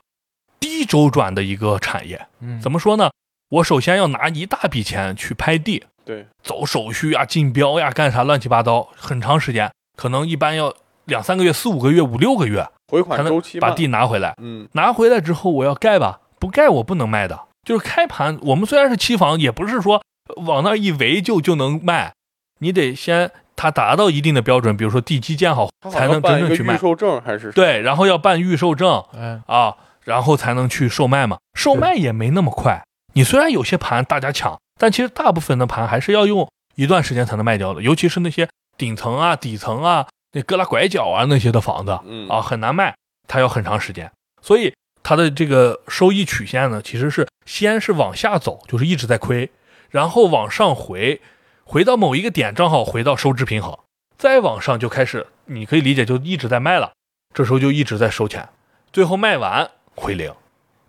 [0.59, 2.27] 低周转的一个产业。
[2.41, 3.11] 嗯，怎么说呢？
[3.51, 5.85] 我首先要拿一大笔钱去拍地。
[6.05, 14.35] 对，走手续啊，竞标呀，干啥乱七八糟，很长时间，可能一般要两三个月、四五个月、五六个月，回款周期把地拿回来。
[14.41, 17.41] 嗯，拿回来之后我要盖吧，不盖我不能卖的。
[17.65, 20.03] 就是开盘，我们虽然是期房，也不是说
[20.37, 22.13] 往那一围就就能卖，
[22.61, 26.75] 你得先它达到一定的标准，比如说地基建好，才能真正去卖。
[26.75, 29.05] 预售证还是对，然后要办预售证，
[29.47, 31.39] 啊，然后才能去售卖嘛。
[31.55, 32.85] 售卖也没那么快，
[33.15, 34.59] 你虽然有些盘大家抢。
[34.77, 42.93] 但其实大部分的盘还是要用一段时间才能卖掉的，尤其是那些顶层啊、底层啊、那旮旯拐角啊那些的房子，嗯啊很难卖，
[43.29, 44.11] 它要很长时间，
[44.43, 49.49] 所以它的这个收益曲线呢，其实是先是往下走，就是一直在亏，
[49.95, 51.21] 然后往上回，
[51.63, 53.79] 回到某一个点，正好回到收支平衡，
[54.19, 56.95] 再往上就开始，你可以理解就一直在卖了，
[57.33, 58.49] 这时候就一直在收钱，
[58.93, 60.35] 最后卖完回零，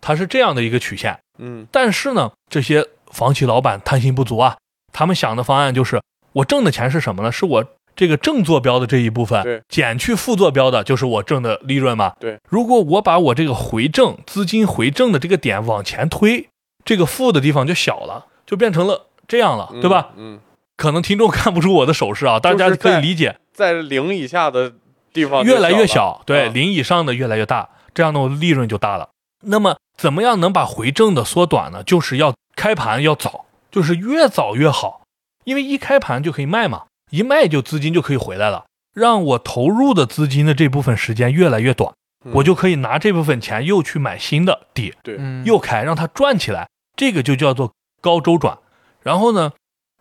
[0.02, 2.88] 它是这样的一个曲线，嗯，但是呢这些。
[3.12, 4.58] 房企老板贪心不足啊，
[4.92, 6.02] 他们想的方案就是，
[6.34, 7.32] 我挣的钱是什么呢？
[7.32, 7.66] 是我
[7.96, 12.14] 这个正坐标的这一部分，减去负坐标的，就是我挣的利润嘛。
[12.20, 16.50] 对，如果我把我这个回正资金回正的这个点往前推，
[16.84, 20.10] 这个负的地方就小了，就变成了这样了，对吧？
[20.16, 20.40] 嗯，
[20.78, 24.74] 可能听众看不出我的手势啊，大家可以理解，在零以下的
[25.14, 29.10] 地方越来越小，对，零以上的越来越大，这样的我利润就大了。
[29.44, 31.84] 那么怎么样能把回正的缩短呢？
[31.84, 32.34] 就是要。
[32.58, 35.02] 开盘要早，就是越早越好，
[35.44, 41.94] 因为一开盘就可以卖嘛，一卖就资金就可以回来了，让我投入的资金的这部分时间越来越短，
[42.32, 47.74] 我就可以拿这部分钱又去买新的地，对，又开让它转起来，这个就叫做
[48.06, 48.60] 高周转。
[49.02, 49.52] 然后呢，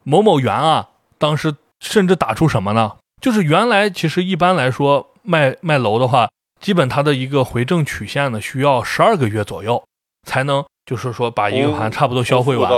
[0.02, 2.96] 某某元啊，当时甚至打出什么呢？
[3.22, 6.28] 就是原来其实一般来说卖卖楼的话，
[6.60, 9.82] 基本它的一个回正曲线呢，需要十二个月左右
[10.28, 10.62] 才能。
[10.86, 12.70] 就是说，把一个盘差不多消费完，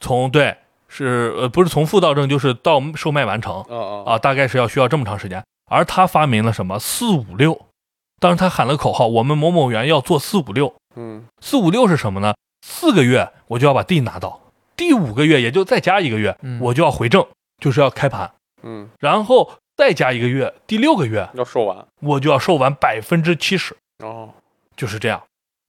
[0.00, 0.56] 从对
[0.88, 3.60] 是呃不是从负到正，就是到售卖完成
[4.06, 5.44] 啊，大概是要需要这么长时间。
[5.70, 7.66] 而他发明了什么四五六，
[8.18, 10.72] 当时他喊了口号，我们某某园要做四五六。
[10.96, 12.32] 嗯，四五六是什么呢？
[12.66, 14.40] 四个月我就要把地拿到，
[14.80, 17.26] 第五个月也就再加一个月，我就要回正，
[17.58, 18.32] 就是要开盘。
[18.62, 23.76] 嗯，然后再加一个月，第六个月要售完，我就要售完百分之七十。
[23.98, 24.30] 哦，
[24.74, 25.22] 就是这样。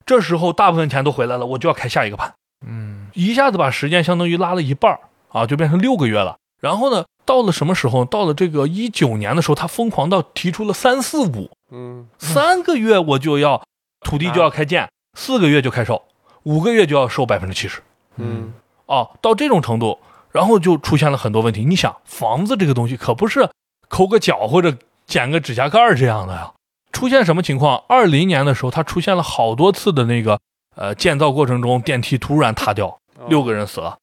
[0.06, 2.32] 这时候大部分钱都回来了，我就要开下一个盘，
[2.66, 4.98] 嗯，一下子把时间相当于拉了一半
[5.28, 6.38] 啊，就变成六个月了。
[6.58, 8.06] 然后呢，到了什么时候？
[8.06, 13.62] 到了这个一九年的时候，他疯狂到提出了三四五，嗯，三个月我就要
[14.00, 16.02] 土地就要开建，四个月就开售，
[16.44, 17.82] 五个月就要收百分之七十，
[18.16, 18.54] 嗯，
[18.92, 19.98] 哦，到这种程度，
[20.32, 21.64] 然后就出现了很多问题。
[21.64, 23.48] 你想，房子这个东西可不是
[23.88, 24.76] 抠个脚或者
[25.06, 26.52] 剪个指甲盖这样的呀。
[26.92, 27.82] 出现什么情况？
[27.88, 30.38] 二零年的时候，它出现了好多次的那个，
[30.76, 33.96] 呃，建造过程中电梯突然塌掉，六个人死了，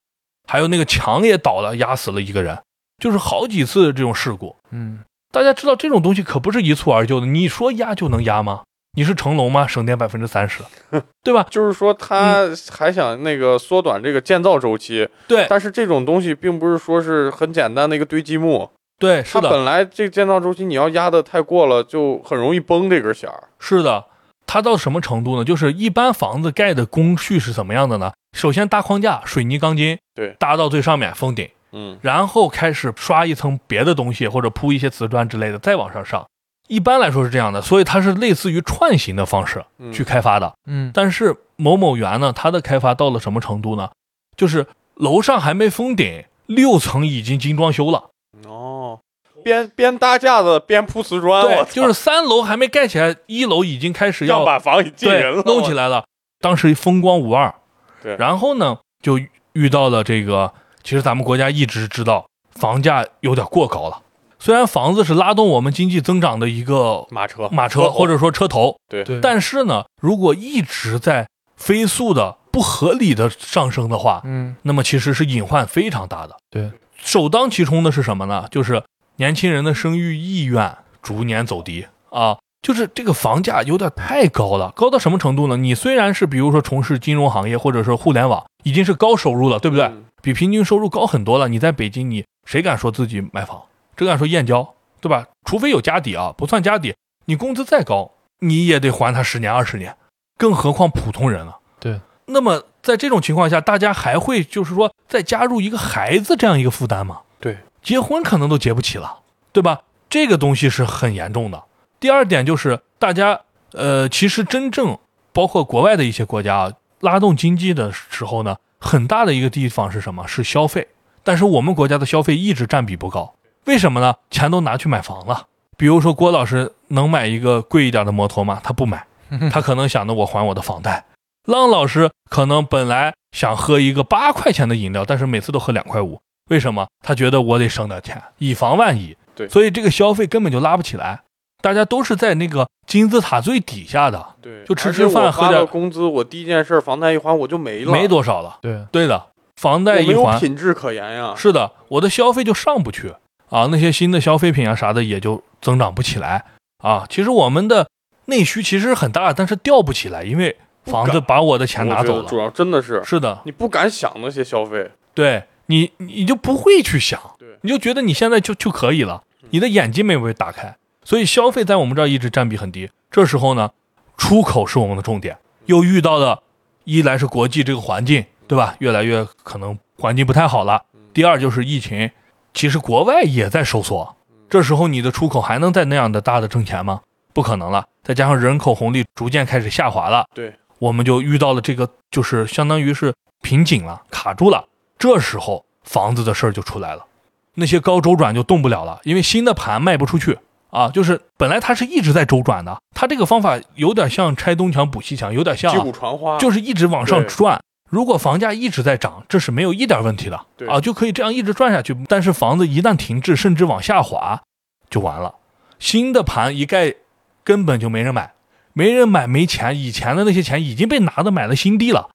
[0.48, 2.60] 还有那个墙也倒了，压死了一个人，
[2.98, 4.56] 就是好几次这种事故。
[4.72, 8.64] 嗯，大家知道这种东西可不是一蹴而就的，你说压就能压吗？
[8.94, 9.68] 你是成龙吗？
[9.68, 10.64] 省电百分之三十，
[11.24, 11.46] 对吧？
[11.50, 18.70] 就是说他还想那个缩短这个建造周期，对，但是这种东西并不是说是很简单的一个堆积木。
[19.00, 23.44] 对，它本来这个建造周期你要压的太过了，就很容易崩这根弦儿。
[23.58, 24.04] 是的，
[24.46, 25.46] 它到什么程度呢？
[25.46, 28.12] 就是一般房子盖的工序是怎么样的呢？
[28.38, 36.28] 首先搭框架，水泥钢筋，对，搭到最上面封顶，嗯，然后开始刷一层别的东西或者铺一些瓷砖之类的，再往上上。
[36.70, 40.54] 一般来说是这样的，所以它是类似于串行的方式去开发的。
[40.66, 43.90] 嗯，但是某某园呢，它的开发到了什么程度呢？
[44.38, 48.12] 就是楼上还没封顶，六层已经精装修了。
[48.48, 49.00] 哦
[49.42, 56.04] 边边搭架子边铺瓷砖，对，就是三楼还没盖起来，一楼已经开始要把房给进人了，弄起来了。
[56.42, 57.56] 当时风光无二，
[58.04, 58.18] 对。
[58.18, 59.18] 然后呢，就
[59.54, 60.54] 遇到了这个，
[60.84, 64.02] 其实咱们国家一直知道房价有点过高了，
[64.40, 76.38] 虽然房子是拉动我们经济增长的一个马车，马车或者说车头，对对，但是呢，如果一直在飞速的、不合理的上升的话，嗯，那么其实是隐患非常大的。
[76.50, 78.48] 对，首当其冲的是什么呢？
[78.50, 78.82] 就是
[79.18, 85.58] 年轻人的生育意愿逐年走低啊，就是这个房价有点太高了，高到什么程度呢？
[85.58, 89.86] 你虽然是比如说从事金融行业或者是互联网，已经是高收入了，对不对？
[89.86, 91.48] 嗯比平均收入高很多了。
[91.48, 93.62] 你在北京，你谁敢说自己买房？
[94.00, 95.28] 谁敢说燕郊，对吧？
[95.44, 99.98] 除非有家底啊，不算家底，你工资再高，你也得还他十年二十年，
[100.38, 101.58] 更何况普通人了。
[101.82, 102.00] 对。
[102.28, 107.22] 那么在这种情况下，大家还会就是说再加入一个孩子这样一个负担吗？
[107.42, 109.20] 对，结婚可能都结不起了，
[109.52, 109.82] 对吧？
[110.10, 111.64] 这个东西是很严重的。
[112.00, 113.42] 第二点就是大家
[113.74, 114.98] 呃，其实真正
[115.34, 120.26] 包括国外的一些国家啊，拉动经济的时候呢，很大的一个地方是什么？
[120.26, 120.88] 是消费。
[121.24, 123.34] 但是我们国家的消费一直占比不高，
[123.70, 124.16] 为什么呢？
[124.32, 125.46] 钱都拿去买房了。
[125.78, 128.60] 比如说郭老师能买一个贵一点的摩托吗？
[128.64, 129.06] 他不买，
[129.54, 131.06] 他可能想着我还我的房贷。
[131.46, 136.88] 浪老师可能本来想喝一个八块钱的饮料，但是每次都喝两块五，为什么？
[137.06, 139.16] 他觉得我得省点钱，以防万一。
[139.36, 141.22] 对所以这个消费根本就拉不起来，
[141.62, 148.58] 大家都是在那个金字塔最底下的，对，就吃吃饭喝点工资，我第一件事房贷一还我就没了，没多少了。
[148.62, 151.36] 对，对的，房贷一还，品质可言呀。
[151.38, 153.14] 是的，我的消费就上不去
[153.50, 156.46] 啊，那些新的消费品啊啥的也就增长不起来
[156.78, 157.06] 啊。
[157.10, 157.90] 其实我们的
[158.26, 162.30] 内需其实很大，但是调不起来，因为房子把我的钱拿走了。
[162.30, 167.20] 主要真的是是的，你不敢想那些消费，对你，你就不会去想，
[167.62, 172.90] 你就觉得你现在就就可以了，你的眼睛没有被打开，所以消费在我们这儿一直占比很低。
[173.12, 173.72] 这时候呢，
[174.18, 176.44] 出口是我们的重点，又遇到了，
[176.84, 178.76] 一来是国际这个环境，对吧？
[178.80, 180.84] 越来越可能环境不太好了。
[181.14, 182.12] 第二就是疫情，
[182.54, 184.16] 其实国外也在收缩，
[184.50, 187.02] 这时候你的出口还能再那样的大的挣钱吗？
[187.34, 187.86] 不可能了。
[188.04, 194.66] 再加上人口红利逐渐开始下滑了，对，我们就遇到了这个，就是相当于是瓶颈了，卡住了。
[194.98, 197.06] 这时候房子的事儿就出来了，
[197.54, 200.40] 那些高周转就动不了了，因为新的盘卖不出去
[200.72, 200.90] 啊。
[200.90, 207.62] 就是本来它是一直在周转的，它这个方法有点像拆东墙补西墙，有点像、啊击鼓，传花，就是一直往上转。
[207.90, 211.98] 如果房价一直在涨，这是没有一点问题的啊，就可以这样一直转下去。
[212.08, 214.42] 但是房子一旦停滞，甚至往下滑，
[214.90, 215.36] 就完了。
[215.80, 216.96] 新的盘一盖，
[217.44, 218.34] 根本就没人买，
[218.74, 219.78] 没人买，没钱。
[219.78, 222.10] 以前的那些钱已经被拿的买了新地了，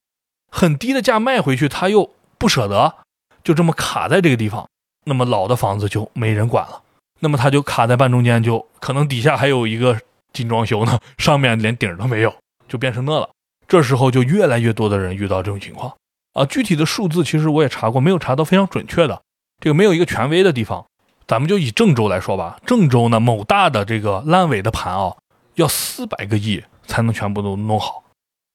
[0.50, 2.94] 很低的价卖回去，他又不舍得，
[3.42, 4.68] 就这么卡在这个地方。
[5.06, 6.82] 那么老的房子就没人管了，
[7.20, 9.98] 那么他就卡在半中间，就可能底下还有一个
[10.32, 12.32] 精装修呢，上面连顶儿都没有，
[12.68, 13.28] 就变成那了。
[13.66, 15.94] 这时候就越来越多的人遇到这种情况
[16.32, 16.44] 啊。
[16.44, 19.22] 具体的数字其实我也查过，没有查到非常准确的，
[19.60, 20.84] 这个没有一个权威的地方。
[21.26, 25.14] 咱们就以郑州来说吧，郑州呢某大的这个烂尾的盘啊，
[25.54, 28.04] 要四百个亿才能全部都弄好，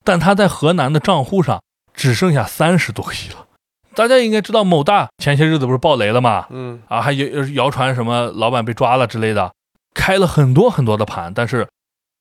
[0.03, 1.63] 但他在河南的账户上
[1.95, 3.47] 只剩下三十多个亿了。
[3.95, 6.45] 大家应该知道某大前些日子不是爆雷了吗？
[6.51, 9.51] 嗯，啊，还有谣传什么老板被抓了之类的，
[9.95, 11.67] 开了很多很多的盘，但是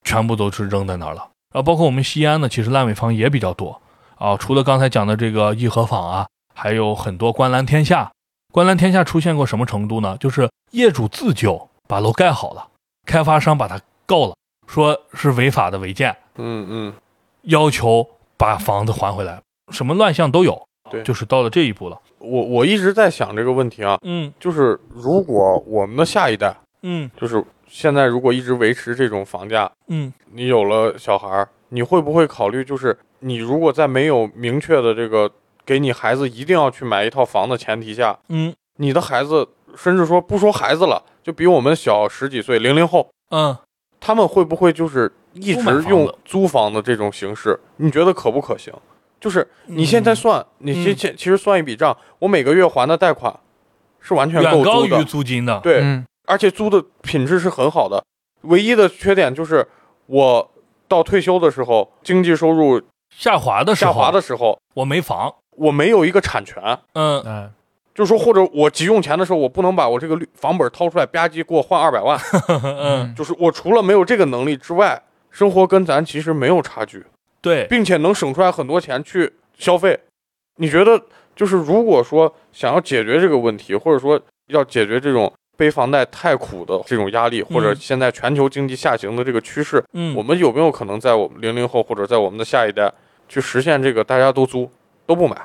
[0.02, 1.28] 全部都是扔在那儿了。
[1.58, 3.80] 啊，包括我们西安呢，其实烂尾房也比较多
[4.14, 4.36] 啊。
[4.36, 8.08] 除了刚才讲的这个颐和坊啊，还有很多观澜天下。
[8.52, 10.16] 观澜天下出现过什么程度呢？
[10.18, 12.68] 就是业主自救把楼盖好了，
[13.04, 14.36] 开发商把他告了，
[14.68, 16.94] 说是违法的违建，嗯嗯，
[17.42, 19.40] 要求把房子还回来，
[19.72, 20.62] 什么乱象都有。
[20.90, 22.00] 对就是到了这一步了。
[22.18, 30.12] 我我一直在想这个问题啊，嗯就是如果我们的下一代，嗯就是现在如果一直维持这种房价，嗯。
[30.32, 35.30] 你有了小孩儿，你会不会考虑，就是你如果在没有明确的这个
[35.64, 38.54] 给你孩子一定要去买一套房的前提下，嗯。
[38.76, 43.56] 你的孩子甚至说不说孩子了，就比我们小十几岁，零零后，嗯，
[44.00, 47.58] 他们会不会就是一直用租房的这种形式？
[47.76, 48.72] 你觉得可不可行？
[49.20, 53.36] 就是你现在算，你其嗯其其实算一笔账，我每个月还的贷款
[54.00, 55.58] 是完全远高于够租金的。
[55.58, 58.04] 对，嗯而且租的品质是很好的。
[58.42, 59.66] 唯一的缺点就是
[60.06, 60.50] 我
[60.86, 62.80] 到退休的时候，经济收入
[63.14, 65.34] 下滑的时候，下滑的时候，我没房。
[65.58, 67.50] 我没有一个产权，嗯嗯，
[67.92, 72.16] 就是说或者我急用钱的时候，我不能把我这个绿房本掏出来吧唧给我换二百万，
[72.62, 77.04] 嗯，就是我除了没有这个能力之外，生活跟咱其实没有差距。
[77.40, 79.98] 对，并且能省出来很多钱去消费。
[80.58, 81.02] 你觉得，
[81.34, 92.90] 就是如果说想要解决这个问题，或者说要解决这种背房贷太苦的这种压力，或者现在全球经济下行的这个趋势，嗯，我们有没有可能在我们零零后或者在我们的下一代
[93.28, 94.70] 去实现这个大家都租
[95.04, 95.36] 都不买？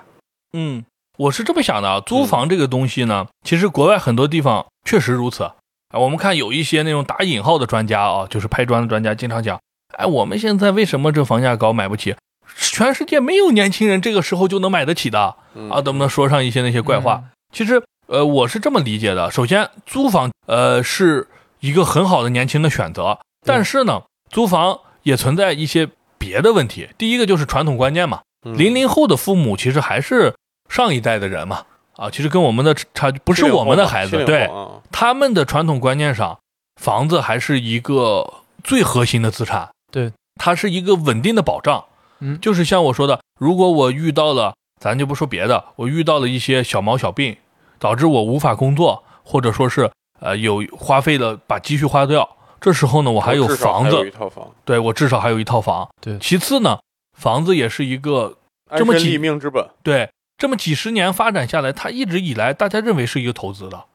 [0.55, 0.86] 嗯，
[1.18, 5.53] 我是这么想的啊，租房这个东西呢，其实国外很多地方确实如此啊，
[5.93, 9.59] 我们看有一些那种打引号的专家啊，就是拍砖的专家，经常讲，
[9.97, 12.16] 哎，我们现在为什么这房价高买不起？
[12.55, 17.24] 全世界没有年轻人这个时候就能买得起的啊，能不能说上一些那些怪话？
[17.51, 17.82] 其实，
[18.14, 19.32] 呃，我是这么理解的。
[19.32, 21.28] 首先，租房，呃，是
[21.61, 25.89] 一个很好的年轻的选择，但是呢，租房也存在一些
[26.20, 26.89] 别的问题。
[26.95, 30.36] 第一个就是传统观念嘛，零零后的父母其实还是
[30.70, 31.66] 上一代的人嘛。
[31.95, 34.47] 啊，其实跟我们的差距不是我们的孩子，对
[34.91, 36.38] 他们的传统观念上，
[36.80, 38.32] 房子还是一个
[38.64, 41.84] 最核心的资产，对，它是一个稳定的保障。
[42.20, 47.38] 嗯，就是像我说的，如果我遇到了，咱就不说别的，我遇到了一些小毛小病，
[47.80, 52.28] 导致我无法工作，或者说是呃有花费了把积蓄花掉，
[52.59, 55.89] 这时候呢，我还有房子，一套房，对我至少还有一套房。
[56.01, 56.80] 对，其次呢，
[57.17, 58.38] 房子也是一个
[58.76, 60.09] 这么几命之本，对。
[60.36, 63.86] 这么几十年发展下来，它一直以来大家认为是一个投资的，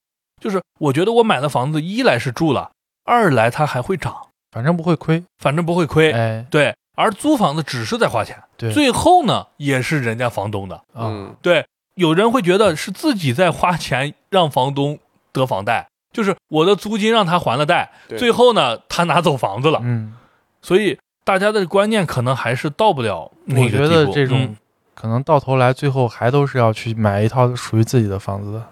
[0.40, 2.70] 就是我觉得我买了房子，一来是住了，
[3.04, 6.12] 二来它还会涨，反正不会亏，反正不会亏。
[6.12, 11.66] 哎，对，而租房子只是在花钱，最后呢也是人家房东的，嗯，对，
[11.99, 14.99] 有人会觉得是自己在花钱让房东
[15.32, 20.14] 得房贷，就是我的租金让他还了贷，最后呢他拿走房子了，嗯，
[20.62, 24.57] 所以大家的观念可能还是到不了那个地步，这种。
[24.94, 28.66] 可能到头来，最后还都是要去买一套属于自己的房子的。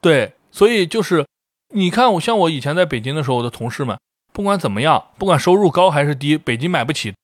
[0.00, 1.26] 对，所以就是
[1.74, 3.98] 你看，我像我以前在北京的时候，我的同事们，
[4.32, 7.14] 不管怎么样，不管收入高还是低，北京买不起，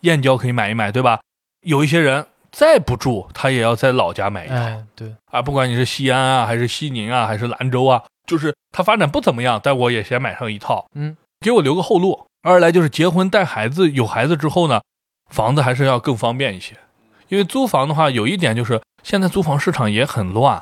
[0.00, 1.20] 燕郊可以买一买，对吧？
[1.62, 4.54] 有一些人再不住，他也要在老家买一套。
[4.94, 12.26] 对啊，不管你是西安啊，还是西宁啊，还是兰州啊，就是他发展不怎么样，但我也先买上一套，嗯，给我留个后路。
[12.42, 14.80] 二来就是结婚带孩子，有孩子之后呢，
[15.30, 16.74] 房子还是要更方便一些。
[17.28, 20.60] 因为租房的话，有一点就是现在租房市场也很乱，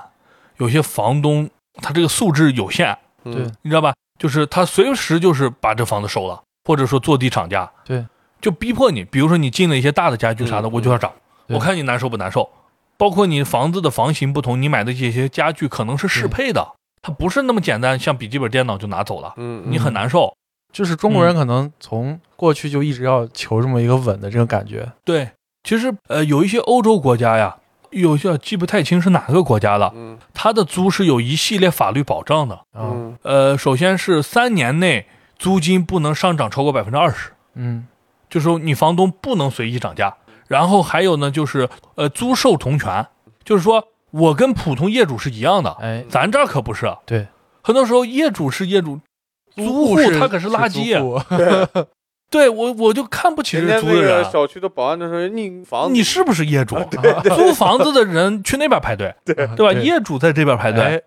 [0.58, 1.48] 有些房东
[1.80, 3.94] 他这个素质有限，对，你知道吧？
[4.18, 8.04] 就是他随时就是把这房子收了，或者说坐地涨价，对，
[8.40, 11.12] 就逼迫你，比如说你进了一些大的家具啥的，我就要涨，
[11.48, 12.50] 我看你难受不难受？
[12.96, 20.34] 包括你房子的房型不同，你买的这些家具可能是适配的，它不是那么简单，像笔记本电脑就拿走了，嗯，你很难受。
[20.72, 25.30] 就是中国人可能从过去就一直要求这么一个稳的这个感觉，对。
[25.64, 27.56] 其实，呃，有一些欧洲国家呀，
[27.90, 29.92] 有些记不太清是哪个国家了。
[29.94, 32.60] 嗯，它的租是有一系列法律保障的。
[32.74, 35.06] 嗯，呃，首先是三年内
[35.38, 37.32] 租金不能上涨超过百分之二十。
[37.54, 37.86] 嗯，
[38.30, 40.16] 就说你房东不能随意涨价。
[40.48, 43.06] 然后还有呢，就是呃，租售同权，
[43.44, 45.70] 就是说我跟普通业主是一样的。
[45.80, 46.92] 哎，咱这儿可不是。
[47.06, 47.28] 对，
[47.62, 48.98] 很多时候业主是业主，
[49.54, 50.98] 租户他可是垃圾。
[51.36, 51.86] 对。
[52.30, 54.22] 对我，我就看不起这租的人。
[54.26, 56.76] 小区的保安就说：“你房，你是不是业主？
[56.92, 59.72] 对，租房子的人去那边排队， 对对吧？
[59.72, 61.02] 业主在这边排队，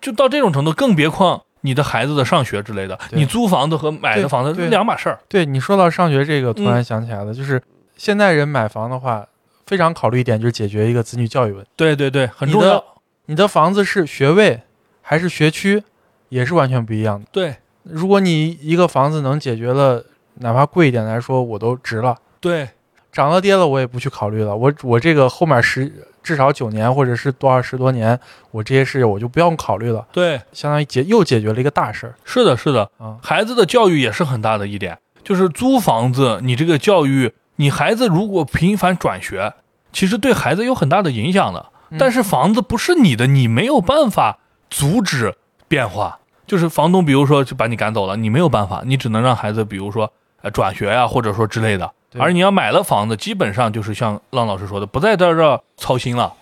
[0.00, 2.98] 就到这种程度，更别况你的孩子的上学之类的。
[3.12, 5.20] 你租房子和买的房子是两码事儿。
[5.28, 7.62] 对你说到上学这个，突然想起来了，就是
[7.96, 9.26] 现在人买房的话，
[9.66, 11.70] 非常考虑一点就是解决一个子女教育问题。
[11.76, 12.82] 对对对，很重要。
[13.26, 14.60] 你的房子是学位
[15.02, 15.82] 还是学区，
[16.28, 17.26] 也是完全不一样的。
[17.32, 20.04] 对，如果你一个房子能解决了。
[20.40, 22.18] 哪怕贵一点来说，我都值了。
[22.40, 22.68] 对，
[23.12, 24.56] 涨了跌了，我也不去考虑了。
[24.56, 28.18] 我我这个后面十至少九年，或者是多少十多年，
[28.50, 30.04] 我这些事我就不用考虑了。
[30.10, 32.16] 对，相当于解又解决了一个大事儿。
[32.24, 39.54] 是的，是的，啊，孩子的教育也是很大的一点，就是租房子，你这个教育，你孩子如果频繁转学，
[39.92, 41.66] 其实对孩子有很大的影响的。
[41.98, 44.38] 但是房子不是你的，你没有办法
[44.70, 45.36] 阻止
[45.68, 46.18] 变化。
[46.46, 50.12] 就是房东，比如说就把你赶走了，你没有办法，你只能让孩子，比如说。
[50.42, 56.34] 呃，转学呀，或者说之类的，而你要买了房子，基本上就是像浪老师说的，不在这这操心了，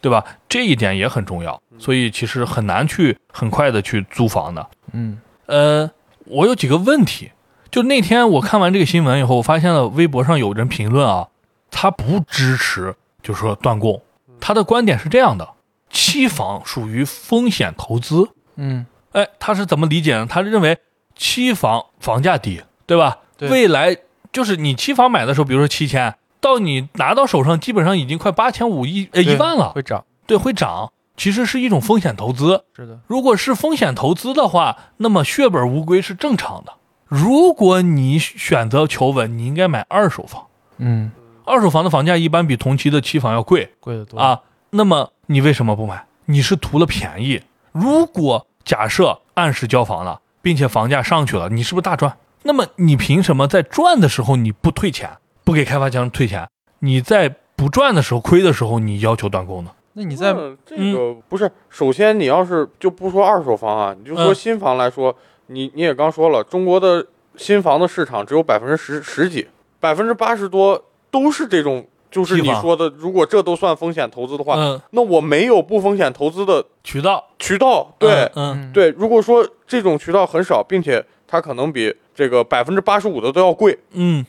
[0.00, 0.24] 对吧？
[0.48, 4.66] 这一点也很重要，所以其实很难去很快的去租房的。
[4.92, 5.88] 嗯，呃，
[6.24, 7.30] 我有几个问题，
[7.74, 11.26] 就那天我看完这个新闻以后，我发现了微博上有人评论啊，
[11.72, 14.00] 他不支持，就是说断供，
[14.38, 15.54] 他的观点是这样的：
[15.90, 18.28] 期房属于风险投资。
[18.54, 20.24] 嗯，哎，他是怎么理解呢？
[20.24, 20.78] 他认为
[21.16, 23.18] 期房房价低，对吧？
[23.40, 23.96] 未来
[24.32, 32.62] 就是你期房买的时候，比如说七千，到你拿到手上，基本上已经快八千五一呃一万了，会涨，对，会涨，其实是一种风险投资。
[32.76, 36.74] 是的，如果是风险投资的话，那么血本无归是正常的。
[37.14, 40.46] 如果你选择求稳，你应该买二手房。
[40.78, 41.12] 嗯，
[41.44, 44.40] 二手房的房价一般比同期的期房要贵，贵得多啊。
[44.70, 46.06] 那么你为什么不买？
[46.24, 47.40] 你是图了便宜。
[47.70, 52.16] 如果假设按时交房了，并且房价上去了，你是不是大赚？
[52.42, 55.08] 那么你凭什么在赚的时候你不退钱，
[55.44, 56.48] 不给开发商退钱？
[56.80, 59.70] 你在不赚的时候亏的时候，你要求断供呢？
[59.92, 60.34] 那你在
[60.66, 61.48] 这个不是？
[61.70, 65.16] 首先你要是就不说二手房啊，你就说新房来说，
[65.46, 69.46] 你你也刚说了，中国的新房的市场只有百分之十十几，
[69.80, 84.24] 百分之八十多都是这种，就是你说的，如果这都算风险投资的话，嗯，那我没有不风险投资的渠道渠道，对，嗯，对，如果说这种渠道很少，并且它可能比这个百分之八十五的都要贵，嗯，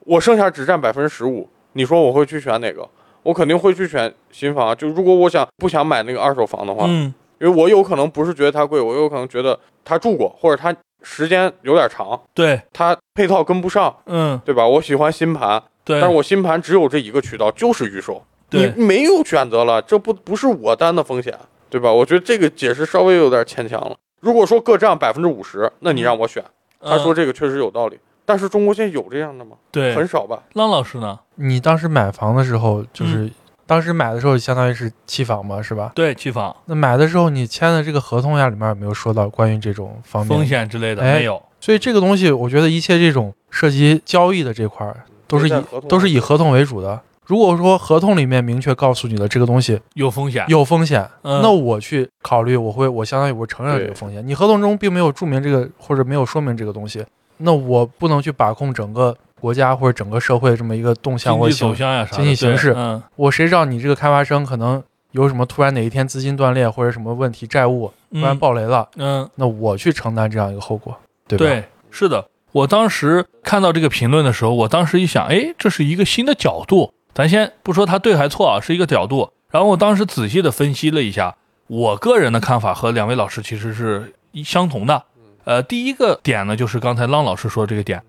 [0.00, 2.88] 我剩下只占百分之十五，你说我会去选哪个？
[3.24, 4.74] 我肯定会去选新房。
[4.76, 14.66] 就如果我想不想买那个二手房的话，嗯，因为我有可能不是觉得它贵，我有可能觉得它住过，或者它时间有点长，对，它配套跟不上，嗯，对吧？
[14.66, 21.38] 我喜欢新盘，对，但是我新盘只有这一个渠道，就是预售，你没有选择了，这不不是我担的风险，
[21.70, 21.92] 对吧？
[21.92, 23.96] 我觉得这个解释稍微有点牵强了。
[24.20, 26.44] 如果说各占百分之五十，那你让我选，
[26.80, 27.98] 他说这个确实有道理。
[28.24, 29.56] 但是中国现在有这样的吗？
[29.70, 30.42] 对，很少吧。
[30.52, 31.18] 浪老师呢？
[31.36, 33.30] 你当时买房的时候，就是
[33.68, 35.92] 当时买的时候，相当于是期房嘛，是吧？
[35.94, 36.56] 对，期房。
[36.64, 41.02] 那买的时候，你签的这个合同呀，里面有没有说到关于这种方面风险之类的？
[41.02, 41.42] 没有。
[41.60, 46.98] 所以这个东西，我觉得一切这种涉及交易的这块儿，都是以都是以合同为主的。
[47.26, 54.26] 如果说合同里面明确告诉你的这个东西有风险，有风险，那我去考虑，我会我相当于我承认这个风险。
[54.26, 57.04] 你合同中并没有注明这个，或者没有说明这个东西，
[57.36, 62.72] 那我不能去把控整个国家或者整个社会这么一个动向或走向呀，经济形势。
[62.76, 64.82] 嗯，我谁知道你这个开发商可能
[65.12, 71.44] 有什么突然哪一天资金断裂或者什么问题，债务突然暴雷了，嗯，那我去承担这样一个后果，对吧？
[71.44, 72.26] 对，是的。
[72.52, 76.92] 我当时看到这个评论的时候，我当时一想，哎，这是一个新的角度。
[77.14, 79.30] 咱先不说它对还错啊，是一个角度。
[79.50, 81.36] 然后我当时仔细的分析了一下，
[81.66, 84.14] 我个人的看法和两位老师其实是
[84.44, 85.04] 相同的。
[85.44, 88.02] 呃，第一个点呢，就是刚才浪老师说的这个点，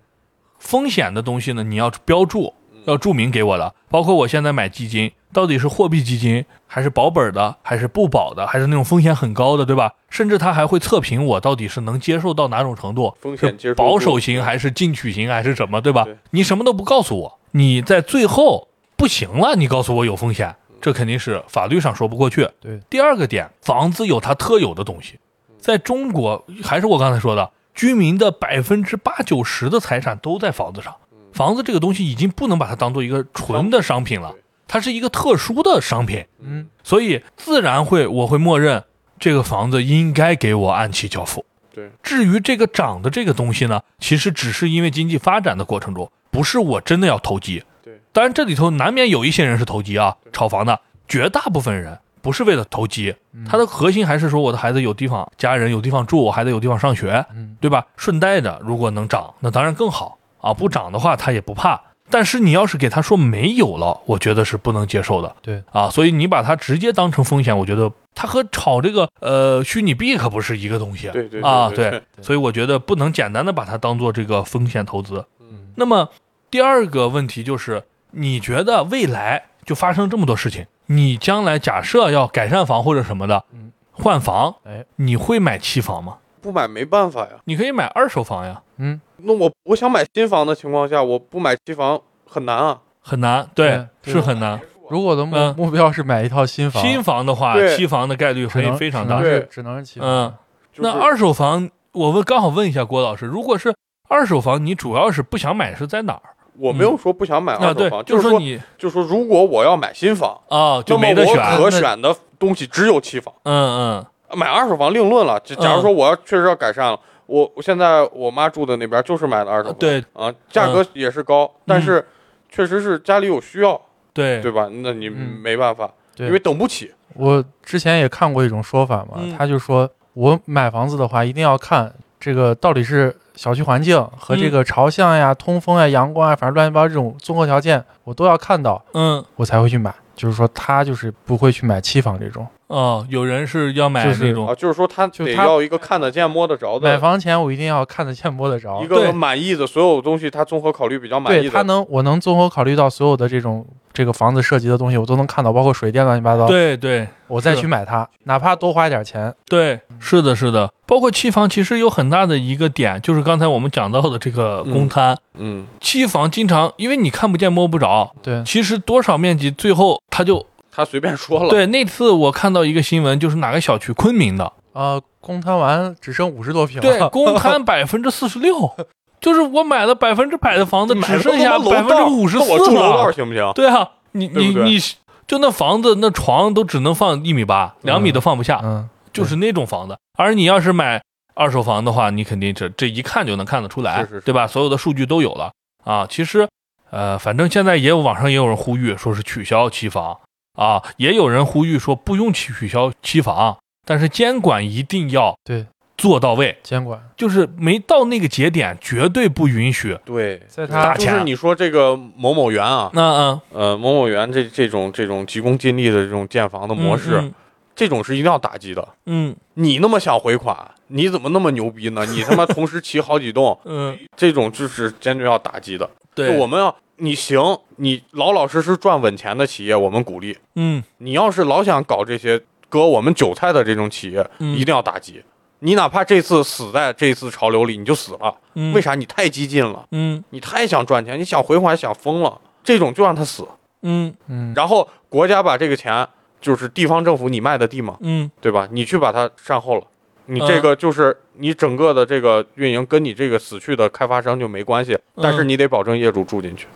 [0.60, 2.54] 风险的东西呢，你要标注，
[2.84, 3.74] 要注明给我的。
[3.88, 9.94] 包括我现在买基金，到底是货币基金，还是保本的，还是不保的，还是那种风险很高的，对吧？
[10.08, 16.06] 甚至他还会测评我到底是能接受到哪种程度，风险接受保守型还是进取型还是什么，对吧？
[16.30, 18.68] 你什么都不告诉我，你在最后。
[18.96, 22.46] 不行了，你告诉我有风险，这肯定是法律上说不过去。
[22.60, 25.18] 对，第二个点，房子有它特有的东西，
[25.58, 27.50] 在中国还是我刚才说的，
[27.80, 30.94] 居民的百分之八九十的财产都在房子上。
[31.32, 34.34] 房子这个东西已经不能把它当做一个纯的商品了，
[34.68, 36.26] 它是一个特殊的商品。
[36.40, 38.84] 嗯，所以自然会我会默认
[39.18, 41.46] 这个房子应该给我按期交付。
[41.72, 47.64] 对，至于这个涨的这个东西呢，其实只是因为经济发展的过程中，不是我真的要投机。
[48.12, 50.78] 当然，这里头难免有一些人是投机啊，炒房的。
[51.08, 53.14] 绝大部分人不是为了投机，
[53.46, 57.24] 它的核心还是说我的孩子有地方，家人有地方住，我孩子有地方上学，
[57.60, 57.86] 对吧？
[57.96, 60.52] 顺带着，如果能涨，那当然更好啊。
[60.52, 61.80] 不涨的话，他也不怕。
[62.08, 65.36] 但是你要是给他说没有了，我觉得是不能接受的。
[65.42, 71.08] 对啊，所以你把它直接当成风险，我觉得它和炒这个呃虚拟币可不是一个东西。
[71.10, 75.24] 对对啊，对，所以我觉得不能简单的把它当做这个风险投资。
[75.40, 76.08] 嗯，那么
[76.50, 77.82] 第二个问题就是。
[78.12, 86.18] 你觉得未来就发生这么多事情，你将来假设要改善房或者什么的，嗯，换房，哎，你会买期房吗？
[86.40, 88.60] 不买没办法呀，你可以买二手房呀。
[88.78, 94.60] 嗯，那我我想买新房的情况下，我不买期房很难啊，很难，对，是很难。
[94.88, 100.08] 如果的目目标是买一套新房，新房的话，期房的概率会非常大，对，只能是期房。
[100.08, 100.34] 嗯，
[100.78, 103.72] 那二手房，我问刚好问一下郭老师，如果是
[104.08, 106.29] 二手房，你主要是不想买是在哪儿？
[106.60, 113.32] 我没有说不想买二手房，就是说你，就是说如果我要买新房啊，就没得选，可选的东西只有期房。
[113.44, 115.40] 嗯嗯，买二手房另论了。
[115.40, 122.06] 假如说我要确实要改善了，我我现在我妈住的那边就是买的二手房，对啊，价格也是高，但是
[122.50, 123.80] 确实是家里有需要，
[124.12, 124.68] 对对吧？
[124.70, 126.92] 那你没办法，因为等不起。
[127.14, 131.90] 我之前也看过一种说法嘛，他就说我买房子的话一定要看
[132.20, 133.16] 这个到底是。
[133.40, 139.94] 小区环境和这个朝向呀、通风呀、阳光啊，反正乱七八糟这种综合条件，我都要看到，嗯，我才会去买。
[140.14, 142.46] 就是说，他就是不会去买期房这种。
[142.66, 146.86] 哦，有人是要买这种啊，就是说他得要一个看得见摸得着的。
[146.86, 151.40] 买房前我一定要看得见摸得着，一个满意的所有东西，他综合考虑比较满意。
[151.40, 153.66] 对他能，我能综合考虑到所有的这种。
[153.92, 156.46] 这个房子涉及的东西我都能看到，包括水电乱七八糟。
[156.46, 159.34] 对对，我再去买它，哪怕多花一点钱。
[159.46, 160.72] 对，是的，是的。
[160.86, 165.16] 包括期房，其实有很大的一个点，就是刚才我们讲到的这个公摊。
[165.34, 168.12] 嗯，期房经常因为你看不见摸不着。
[168.22, 171.50] 对，其实多少面积，最后他就他随便说了。
[171.50, 176.80] 对，那次我看到一个新闻，就是哪个小区，昆明的，呃，公摊完只剩五十多平。
[176.80, 178.72] 对，公摊 百分之四十六。
[179.20, 182.52] 就是我买了百分之百的房子，只剩下百分之五十四了。
[182.52, 183.52] 我住楼道行不行？
[183.54, 184.78] 对啊，你你你，
[185.26, 188.60] 就那房子那床都只能放一米八，两米都放不下。
[188.62, 189.96] 嗯，就是那种房子。
[190.18, 191.02] 而你要是买
[191.34, 194.46] 二手房的话，你肯定这这一看就能看得出来，是是对吧？
[194.46, 195.52] 所有的数据都有了
[195.84, 196.06] 啊。
[196.08, 196.48] 其实，
[196.90, 200.18] 呃，反正现在也有网上也有人呼吁说是取消期房
[200.54, 205.66] 啊，也有人呼吁说不用取消期房，但是监管一定要对
[206.00, 209.96] 做到位，监管就是没到那个节点，绝对不允许。
[210.04, 217.32] 对，在他就是你说这个某某园啊，那嗯，呃，某某园这这种这种急功近利的这种建房的模式，嗯
[217.76, 218.86] 这种是一定要打击的。
[219.06, 220.56] 嗯你那么想回款，
[220.88, 222.04] 你怎么那么牛逼呢？
[222.10, 225.88] 你他妈同时骑好几栋，嗯，这种就是坚决要打击的。
[226.14, 227.38] 对，我们要你行，
[227.76, 230.36] 你老老实实赚稳钱的企业，我们鼓励。
[230.56, 235.22] 嗯你要是老想搞这些割我们韭菜的这种企业，嗯一定要打击。
[235.60, 238.34] 你哪怕这次死在这次潮流里，你就死了。
[238.54, 238.94] 嗯，为啥？
[238.94, 243.46] 你太激进了，嗯你太想赚钱，你想回款想疯了，这种就让他死。
[243.82, 246.06] 嗯嗯然后国家把这个钱，
[246.40, 248.68] 就是地方政府你卖的地嘛，嗯对吧？
[248.70, 249.86] 你去把它善后了，
[250.26, 256.66] 你这个就是你整个的这个运营跟你这个死去的开发商就没关系，但是你得保证业主住进去。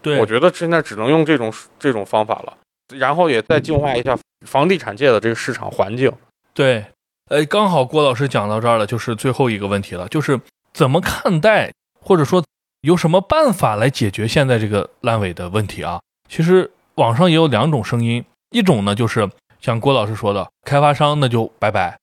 [0.00, 2.56] 对，我觉得现在只能用这种这种方法了，
[2.96, 6.12] 然后也再净化一下房地产界的这个市场环境。
[6.52, 6.84] 对，
[7.28, 10.40] 呃，刚好郭老师讲到这儿了，就是最后一个问题了，就是
[10.72, 12.44] 怎么看待，或者说
[12.82, 16.00] 有什么办法来解决现在这个烂尾的问题啊？
[16.28, 19.28] 其实网上也有两种声音，一种呢就是
[19.60, 21.98] 像郭老师说的，开发商那就拜拜，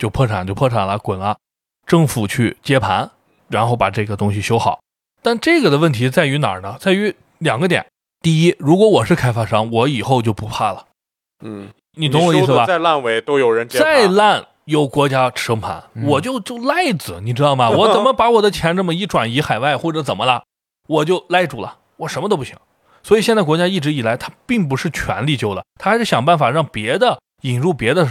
[0.00, 1.38] 就破产就破产了，滚了，
[1.86, 3.10] 政府去接盘，
[3.48, 4.80] 然后把这个东西修好。
[5.22, 6.76] 但这个的问题在于哪儿呢？
[6.78, 7.86] 在于两个点。
[8.20, 10.86] 第一，如果我是开发商，我以后就不怕了，
[11.42, 12.64] 嗯，你懂我意思吧？
[12.66, 17.68] 再烂尾都有人接盘再烂有国家撑盘，嗯我就就赖子，你知道吗？
[17.74, 20.44] 我怎么把我的钱这么一转移海外或者怎么了，
[20.88, 22.56] 我就赖住了，我什么都不行。
[23.02, 28.08] 所以现在国家一直以来，它并不是全力救的，它还是想办法让别的引入别的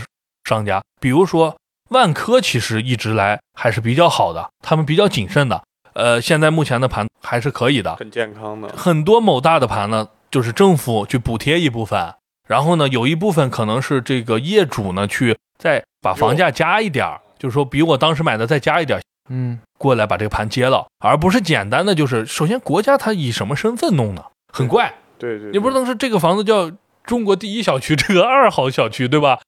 [0.47, 1.57] 商家，比如说
[1.89, 5.63] 万科，其实一直来还是比较好的，他们比较谨慎的。
[5.93, 8.69] 呃，现在目前的盘还是可以的，很健康的。
[8.69, 12.13] 很多某大的盘呢，就是政府去补贴一部分，
[12.47, 26.69] 然后呢，有一部分可能是这个业主呢去再把房价加一点儿，就是说比我当时买的再加一点儿嗯过来把这个盘接了，而不是简单的就是首先国家它以什么身份弄的，很怪，对对，你不能说这个房子叫
[27.05, 29.39] 中国第一小区，这个二号小区，对吧？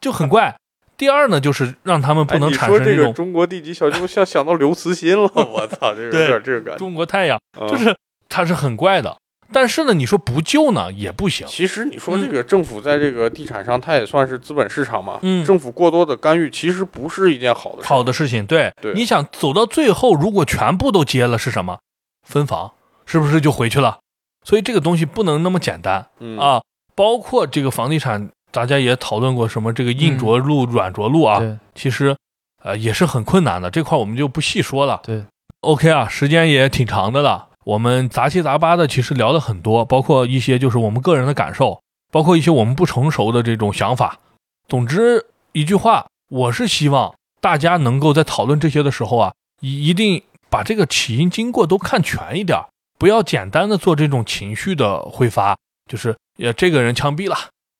[0.00, 0.56] 就很怪。
[0.96, 6.78] 第二呢，就是让他们不能哎你说这个产生这种中国第几小区，我想想到刘慈欣了， 我操，这有点这个感觉。
[6.78, 7.94] 中国太阳，嗯就是
[8.30, 9.14] 它是很怪的。
[9.52, 11.46] 但是呢，你说不救呢也不行。
[11.46, 15.18] 其实你说这个政府在这个地产上，它也算是资本市场嘛。
[15.22, 17.88] 嗯政府过多的干预，其实不是一件好的事。
[17.88, 21.78] 好的事情，对，对你想走到最后，如果全部都接了是什么？
[22.26, 22.72] 分房，
[23.06, 23.98] 是不是就回去了？
[24.44, 26.62] 所以这个东西不能那么简单、嗯，啊！
[26.94, 32.16] 包括这个房地产，大家也讨论过什么这个硬着陆、软着陆啊，对其实
[32.62, 35.00] 呃也是很困难的，这块我们就不细说了。
[35.04, 35.24] 对
[35.60, 44.20] OK 啊，时间也挺长的了，我们杂七杂八的其实聊了很多，包括一些就是我们个人的感受，包括一些我们不成熟的这种想法。
[44.66, 52.58] 总之一句话，我是希望大家能够在讨论这些的时候啊，一一定把这个起因经过都看全一点，
[52.98, 55.54] 不要简单的做这种情绪的挥发，
[55.90, 57.36] 就是呃这个人枪毙了。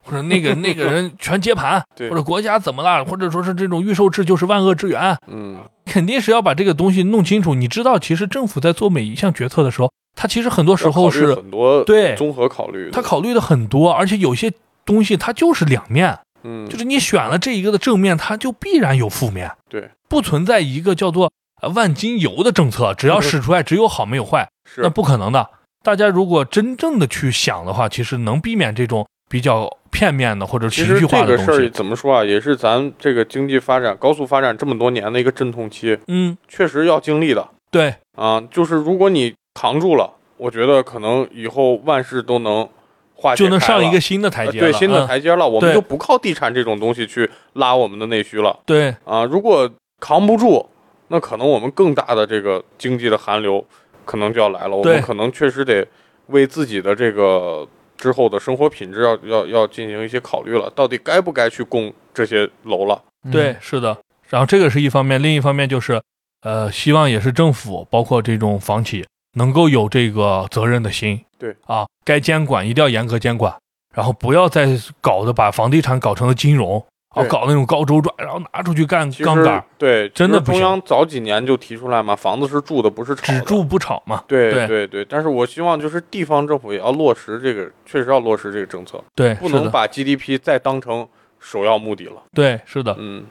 [0.09, 7.54] 或者那个 那个人全接盘，或者国家怎么了，或者说是这种预售制就是万恶之源，嗯，肯定是要把这个东西弄清楚。
[7.54, 12.90] 你知道，其实政府在做每一项决策的时候，他其实很多时候是很多对综合考虑的。
[12.90, 14.50] 他考虑的很多，而且有些
[14.86, 21.30] 东西它就是两面，嗯，就是你选了这一个的正面，它就必然有负面，对，不存在一个叫做
[21.61, 25.50] 呃万金油的政策，只要使出来只有好没有坏， 是那不可能的。
[25.84, 31.70] 大家如果真正的去想的话，其实能避免这种比较片面的或者情绪其实这个事儿化的东西。
[31.70, 38.41] 怎么说啊，也是咱这个经济发展高速发展这么多年的一个阵痛期，嗯，确实要经历的对，啊。
[38.51, 42.68] 就是如果你扛住了，我觉得可能以后万事都能
[43.14, 44.66] 化解就能上一个新的台阶了。
[44.66, 45.49] 呃对新的嗯台阶了。
[45.49, 49.24] 我们就不靠地产这种东西去拉我们的内需了对，啊。
[49.24, 49.68] 如果
[50.01, 50.64] 扛不住，
[51.09, 53.64] 那可能我们更大的这个经济的寒流
[54.05, 54.76] 可能就要来了。
[54.76, 55.86] 我们可能确实得
[56.26, 57.66] 为自己的这个
[57.99, 63.03] 之后的生活品质要要要进行一些考虑了，到底该不该去供这些楼了？
[63.24, 63.99] 嗯对，是的。
[64.28, 66.01] 然后这个是一方面，另一方面就是，
[66.42, 71.20] 呃，希望也是政府，包括这种房企，能够有这个责任的心。
[71.38, 73.55] 对啊，该监管一定要严格监管，
[73.94, 74.68] 然后不要再
[75.01, 83.38] 搞的把房地产搞成了金融，啊，对搞那种高周转，然后拿出去干其实杠杆，对，真的不行央早几年就提出来嘛，房子是住的，不是炒的。
[83.38, 84.22] 只住不炒嘛。
[84.28, 92.22] 对对对对，但是我希望就是地方政府也要落实这个，确实要落实这个政策，对，不能把 GDP 再当成首要目的了。
[92.34, 92.94] 对，是的。
[92.98, 93.24] 嗯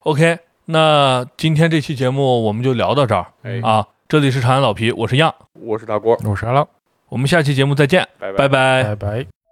[0.00, 3.86] ，OK，那今天这期节目我们就聊到这儿哎啊！
[4.06, 6.68] 这里是长安老皮，我是样，我是大郭，我是阿浪，
[7.08, 9.43] 我们下期节目再见，拜拜拜拜拜。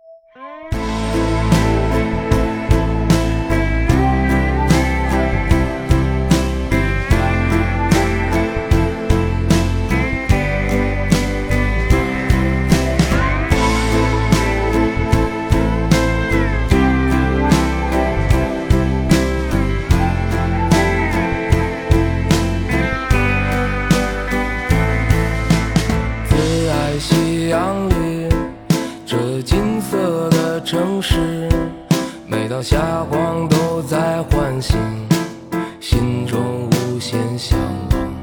[32.62, 34.78] 霞光都在唤醒，
[35.80, 38.14] 心中无限向往。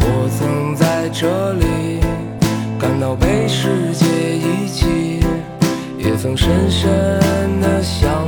[0.00, 2.00] 我曾在这里
[2.80, 4.06] 感到被世界
[4.38, 5.20] 遗弃，
[5.98, 6.90] 也曾深深
[7.60, 8.21] 的想。